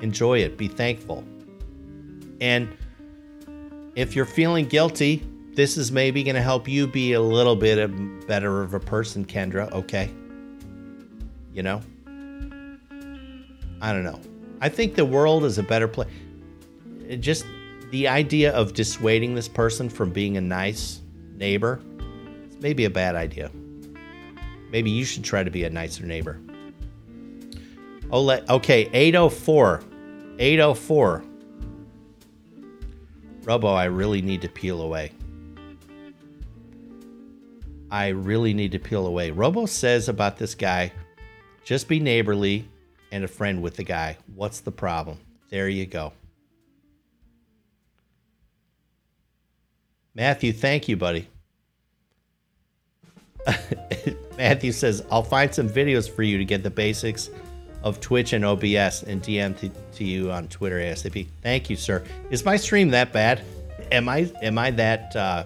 [0.00, 0.56] Enjoy it.
[0.56, 1.24] Be thankful.
[2.40, 2.74] And
[3.94, 5.22] if you're feeling guilty,
[5.54, 9.26] this is maybe going to help you be a little bit better of a person,
[9.26, 9.70] Kendra.
[9.72, 10.10] Okay.
[11.52, 11.82] You know?
[13.82, 14.20] I don't know.
[14.60, 16.08] I think the world is a better place.
[17.18, 17.44] Just
[17.90, 21.02] the idea of dissuading this person from being a nice
[21.34, 21.82] neighbor
[22.48, 23.50] is maybe a bad idea.
[24.70, 26.40] Maybe you should try to be a nicer neighbor.
[28.12, 29.82] Oh, okay, 804.
[30.38, 31.24] 804.
[33.42, 35.10] Robo, I really need to peel away.
[37.90, 39.32] I really need to peel away.
[39.32, 40.92] Robo says about this guy
[41.64, 42.68] just be neighborly
[43.12, 44.16] and a friend with the guy.
[44.34, 45.18] What's the problem?
[45.50, 46.12] There you go.
[50.14, 51.28] Matthew, thank you, buddy.
[54.36, 57.30] Matthew says, I'll find some videos for you to get the basics
[57.82, 61.26] of Twitch and OBS and DM to, to you on Twitter ASAP.
[61.42, 62.04] Thank you, sir.
[62.30, 63.42] Is my stream that bad?
[63.90, 65.44] Am I am I that uh,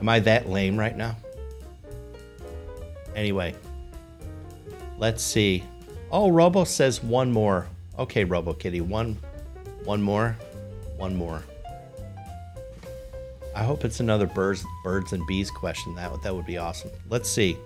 [0.00, 1.16] am I that lame right now?
[3.14, 3.54] Anyway,
[4.96, 5.62] let's see.
[6.10, 7.66] Oh, Robo says one more.
[7.98, 9.18] Okay, Robo Kitty, one
[9.84, 10.36] one more.
[10.96, 11.42] One more.
[13.54, 15.94] I hope it's another birds birds and bees question.
[15.94, 16.90] That that would be awesome.
[17.08, 17.58] Let's see.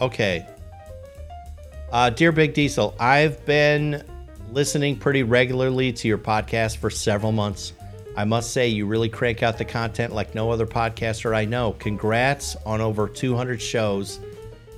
[0.00, 0.46] Okay.
[1.90, 4.04] Uh, dear Big Diesel, I've been
[4.52, 7.72] listening pretty regularly to your podcast for several months.
[8.16, 11.72] I must say, you really crank out the content like no other podcaster I know.
[11.78, 14.20] Congrats on over 200 shows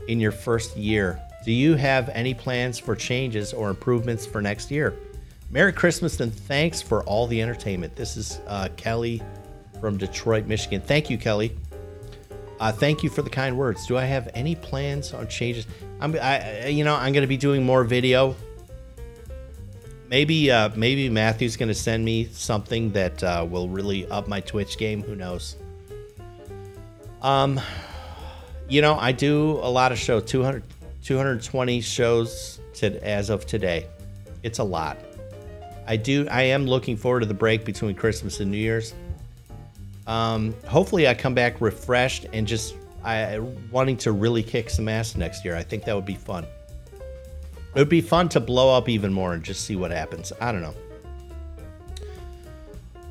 [0.08, 1.20] in your first year.
[1.44, 4.94] Do you have any plans for changes or improvements for next year?
[5.50, 7.96] Merry Christmas and thanks for all the entertainment.
[7.96, 9.22] This is uh, Kelly
[9.80, 10.80] from Detroit, Michigan.
[10.80, 11.56] Thank you, Kelly.
[12.60, 13.86] Uh, thank you for the kind words.
[13.86, 15.66] Do I have any plans on changes?
[15.98, 18.36] I'm, I, you know, I'm going to be doing more video.
[20.08, 24.40] Maybe, uh, maybe Matthew's going to send me something that uh, will really up my
[24.40, 25.02] Twitch game.
[25.02, 25.56] Who knows?
[27.22, 27.60] Um,
[28.70, 30.24] you know, I do a lot of shows.
[30.24, 30.62] 200,
[31.02, 33.86] 220 shows to, as of today.
[34.44, 34.96] It's a lot.
[35.86, 36.26] I do.
[36.30, 38.94] I am looking forward to the break between Christmas and New Year's.
[40.06, 43.40] Um, hopefully, I come back refreshed and just I
[43.72, 45.56] wanting to really kick some ass next year.
[45.56, 46.46] I think that would be fun.
[47.74, 50.32] It would be fun to blow up even more and just see what happens.
[50.40, 50.74] I don't know.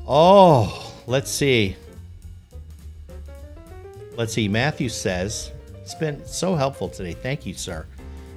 [0.08, 1.76] Oh, let's see.
[4.20, 4.48] Let's see.
[4.48, 7.14] Matthew says, It's been so helpful today.
[7.14, 7.86] Thank you, sir.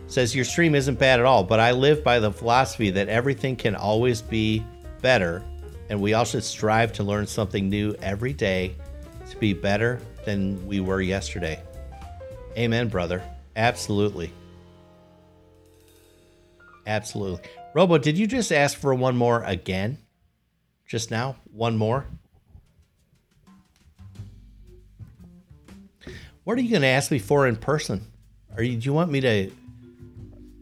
[0.07, 3.57] Says, Your stream isn't bad at all, but I live by the philosophy that everything
[3.57, 4.63] can always be
[5.01, 5.43] better
[5.89, 8.77] and we all should strive to learn something new every day
[9.29, 11.61] to be better than we were yesterday.
[12.57, 13.21] Amen, brother.
[13.57, 14.31] Absolutely.
[16.87, 17.41] Absolutely.
[17.73, 19.97] Robo, did you just ask for one more again?
[20.87, 21.35] Just now?
[21.51, 22.05] One more?
[26.43, 28.05] What are you going to ask me for in person?
[28.55, 29.51] Are you, do you want me to.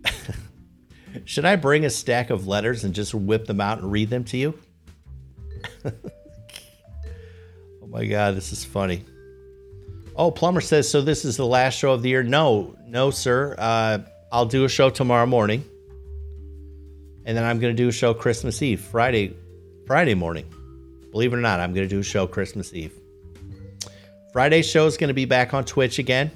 [1.26, 4.24] Should I bring a stack of letters and just whip them out and read them
[4.26, 4.60] to you?
[5.86, 5.92] oh
[7.88, 9.04] my god, this is funny.
[10.16, 11.02] Oh, Plumber says so.
[11.02, 12.24] This is the last show of the year.
[12.24, 13.56] No, no, sir.
[13.58, 14.00] Uh,
[14.32, 15.66] I'll do a show tomorrow morning,
[17.26, 19.36] and then I'm going to do a show Christmas Eve, Friday,
[19.88, 20.46] Friday morning.
[21.12, 23.01] Believe it or not, I'm going to do a show Christmas Eve.
[24.34, 26.32] Friday's show is going to be back on Twitch again.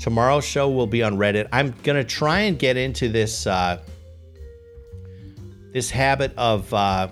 [0.00, 1.48] Tomorrow's show will be on Reddit.
[1.52, 3.80] I'm going to try and get into this uh,
[5.72, 7.08] this habit of uh,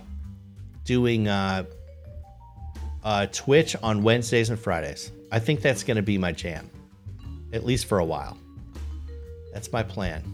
[0.84, 1.64] doing uh,
[3.04, 5.12] uh, Twitch on Wednesdays and Fridays.
[5.30, 6.68] I think that's going to be my jam,
[7.52, 8.36] at least for a while.
[9.52, 10.24] That's my plan.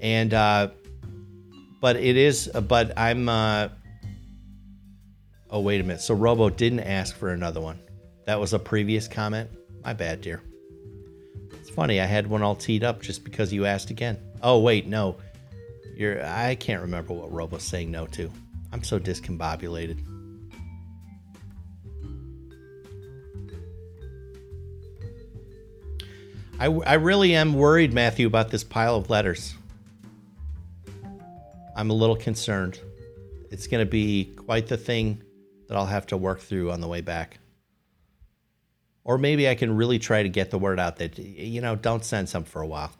[0.00, 0.70] And, uh,
[1.80, 3.68] but it is, but I'm, uh,
[5.50, 6.00] oh, wait a minute.
[6.00, 7.78] So Robo didn't ask for another one.
[8.26, 9.50] That was a previous comment.
[9.84, 10.42] My bad, dear.
[11.52, 12.00] It's funny.
[12.00, 14.18] I had one all teed up just because you asked again.
[14.42, 15.16] Oh, wait, no.
[15.96, 18.30] You're, I can't remember what Robo's saying no to.
[18.72, 19.98] I'm so discombobulated.
[26.60, 29.54] I, I really am worried, Matthew, about this pile of letters.
[31.76, 32.80] I'm a little concerned.
[33.50, 35.22] It's going to be quite the thing
[35.68, 37.38] that I'll have to work through on the way back.
[39.04, 42.04] Or maybe I can really try to get the word out that, you know, don't
[42.04, 42.92] send some for a while.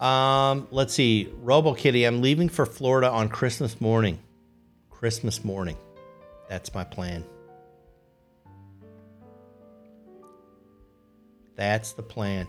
[0.00, 1.32] Um, let's see.
[1.40, 4.18] Robo Kitty, I'm leaving for Florida on Christmas morning.
[4.90, 5.76] Christmas morning.
[6.48, 7.24] That's my plan.
[11.56, 12.46] That's the plan.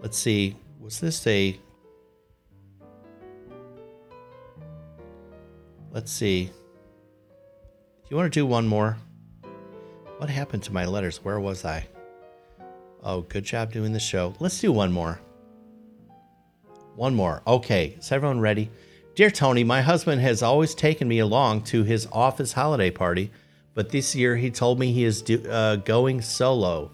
[0.00, 0.56] Let's see.
[0.80, 1.58] Was this a.
[5.92, 6.44] Let's see.
[6.44, 8.96] Do you want to do one more?
[10.18, 11.24] What happened to my letters?
[11.24, 11.86] Where was I?
[13.02, 14.34] Oh, good job doing the show.
[14.38, 15.20] Let's do one more.
[16.94, 17.42] One more.
[17.44, 18.70] Okay, is everyone ready?
[19.16, 23.32] Dear Tony, my husband has always taken me along to his office holiday party,
[23.74, 26.92] but this year he told me he is do, uh, going solo.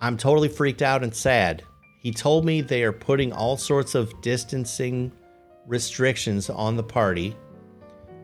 [0.00, 1.64] I'm totally freaked out and sad.
[1.98, 5.10] He told me they are putting all sorts of distancing
[5.66, 7.36] restrictions on the party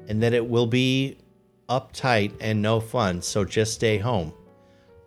[0.09, 1.19] and that it will be
[1.69, 4.33] uptight and no fun, so just stay home.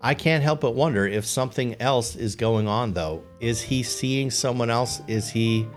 [0.02, 3.24] I can't help but wonder if something else is going on, though.
[3.40, 5.02] Is he seeing someone else?
[5.08, 5.68] Is he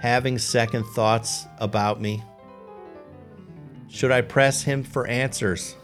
[0.00, 2.22] having second thoughts about me?
[3.88, 5.76] Should I press him for answers?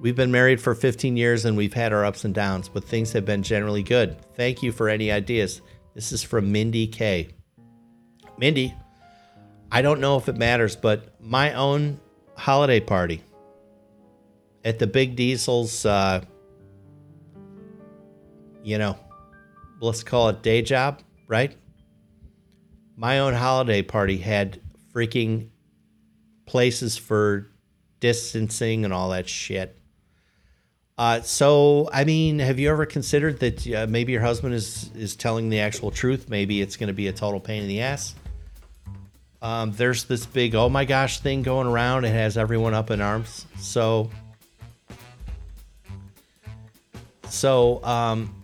[0.00, 3.12] We've been married for 15 years and we've had our ups and downs, but things
[3.12, 4.16] have been generally good.
[4.36, 5.60] Thank you for any ideas.
[5.94, 7.30] This is from Mindy K.
[8.38, 8.74] Mindy,
[9.70, 12.00] I don't know if it matters, but my own
[12.36, 13.22] holiday party
[14.64, 16.22] at the Big Diesel's, uh,
[18.62, 18.98] you know,
[19.80, 21.54] let's call it day job, right?
[22.96, 24.60] My own holiday party had
[24.92, 25.48] freaking
[26.46, 27.50] places for
[28.00, 29.78] distancing and all that shit.
[30.96, 35.14] Uh, so, I mean, have you ever considered that uh, maybe your husband is is
[35.14, 36.28] telling the actual truth?
[36.28, 38.16] Maybe it's going to be a total pain in the ass.
[39.40, 42.04] Um, there's this big oh my gosh thing going around.
[42.04, 43.46] It has everyone up in arms.
[43.58, 44.10] So,
[47.28, 48.34] so um,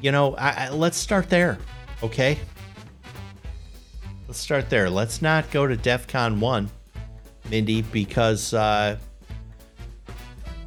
[0.00, 1.58] you know, I, I, let's start there,
[2.02, 2.38] okay?
[4.28, 4.90] Let's start there.
[4.90, 6.70] Let's not go to DEFCON one,
[7.50, 8.98] Mindy, because uh,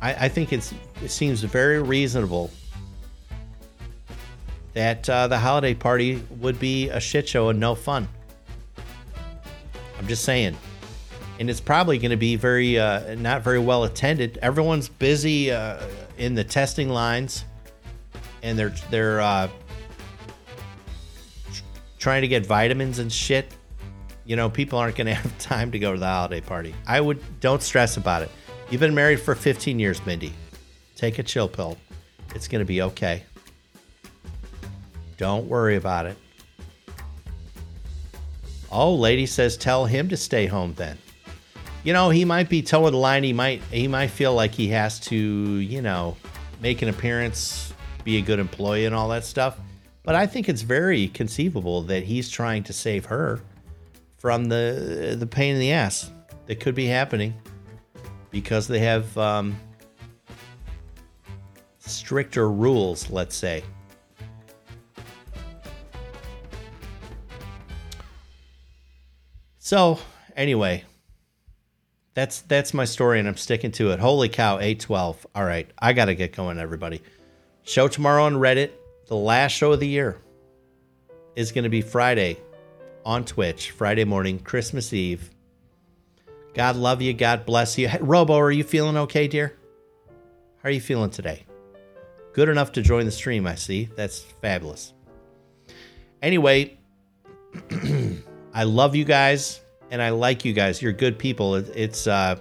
[0.01, 2.49] I, I think it's it seems very reasonable
[4.73, 8.07] that uh, the holiday party would be a shit show and no fun.
[9.97, 10.57] I'm just saying.
[11.39, 14.37] And it's probably going to be very, uh, not very well attended.
[14.41, 15.81] Everyone's busy uh,
[16.17, 17.43] in the testing lines,
[18.41, 19.49] and they're they're uh,
[21.99, 23.51] trying to get vitamins and shit.
[24.25, 26.73] You know, people aren't going to have time to go to the holiday party.
[26.87, 28.31] I would don't stress about it.
[28.69, 30.33] You've been married for 15 years, Mindy.
[30.95, 31.77] Take a chill pill.
[32.33, 33.23] It's going to be okay.
[35.17, 36.17] Don't worry about it.
[38.77, 40.97] Oh, lady says tell him to stay home then.
[41.85, 43.23] You know, he might be toeing the line.
[43.23, 46.17] He might he might feel like he has to, you know,
[46.59, 47.73] make an appearance,
[48.03, 49.57] be a good employee and all that stuff.
[50.03, 53.39] But I think it's very conceivable that he's trying to save her
[54.17, 56.11] from the the pain in the ass
[56.47, 57.33] that could be happening
[58.29, 59.55] because they have um,
[61.79, 63.63] stricter rules, let's say.
[69.65, 69.97] So,
[70.35, 70.83] anyway,
[72.13, 73.99] that's that's my story and I'm sticking to it.
[73.99, 75.25] Holy cow, 812.
[75.33, 77.01] All right, I got to get going everybody.
[77.63, 78.73] Show tomorrow on Reddit.
[79.07, 80.21] The last show of the year
[81.35, 82.37] is going to be Friday
[83.03, 85.31] on Twitch, Friday morning, Christmas Eve.
[86.53, 87.13] God love you.
[87.13, 87.87] God bless you.
[87.87, 89.57] Hey, Robo, are you feeling okay, dear?
[90.61, 91.43] How are you feeling today?
[92.33, 93.89] Good enough to join the stream, I see.
[93.95, 94.93] That's fabulous.
[96.21, 96.77] Anyway,
[98.55, 99.59] I love you guys
[99.91, 100.81] and I like you guys.
[100.81, 101.55] You're good people.
[101.55, 102.37] it's uh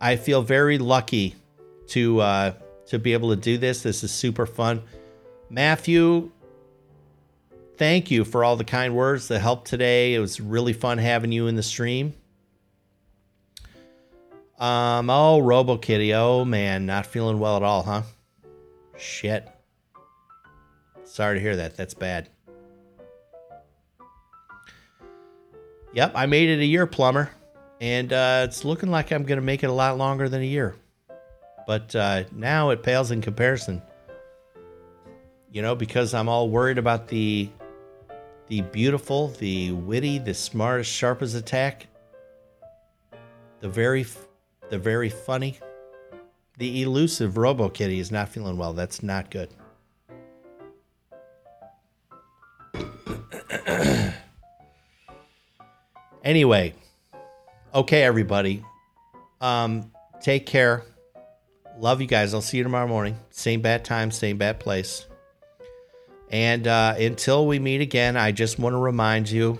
[0.00, 1.34] I feel very lucky
[1.88, 2.52] to uh
[2.86, 3.82] to be able to do this.
[3.82, 4.84] This is super fun.
[5.50, 6.30] Matthew,
[7.76, 10.14] thank you for all the kind words that helped today.
[10.14, 12.14] It was really fun having you in the stream.
[14.60, 16.14] Um, oh, Robo Kitty.
[16.14, 18.02] Oh man, not feeling well at all, huh?
[18.96, 19.48] Shit.
[21.02, 21.76] Sorry to hear that.
[21.76, 22.28] That's bad.
[25.96, 27.30] Yep, I made it a year, plumber,
[27.80, 30.76] and uh, it's looking like I'm gonna make it a lot longer than a year.
[31.66, 33.80] But uh, now it pales in comparison.
[35.50, 37.48] You know, because I'm all worried about the
[38.48, 41.86] the beautiful, the witty, the smart, sharp as attack,
[43.60, 44.04] the very
[44.68, 45.58] the very funny.
[46.58, 48.74] The elusive RoboKitty is not feeling well.
[48.74, 49.48] That's not good.
[56.26, 56.74] anyway,
[57.74, 58.62] okay, everybody.
[59.40, 59.90] Um,
[60.20, 60.82] take care.
[61.78, 62.34] Love you guys.
[62.34, 63.18] I'll see you tomorrow morning.
[63.30, 65.06] Same bad time, same bad place.
[66.30, 69.58] And uh, until we meet again, I just want to remind you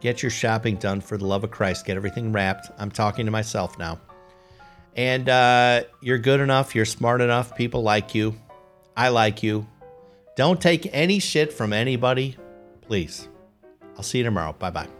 [0.00, 1.84] Get your shopping done for the love of Christ.
[1.84, 2.70] Get everything wrapped.
[2.78, 4.00] I'm talking to myself now.
[4.96, 6.74] And uh, you're good enough.
[6.74, 7.56] You're smart enough.
[7.56, 8.36] People like you.
[8.96, 9.66] I like you.
[10.36, 12.36] Don't take any shit from anybody,
[12.82, 13.28] please.
[13.98, 14.54] I'll see you tomorrow.
[14.58, 14.97] Bye bye.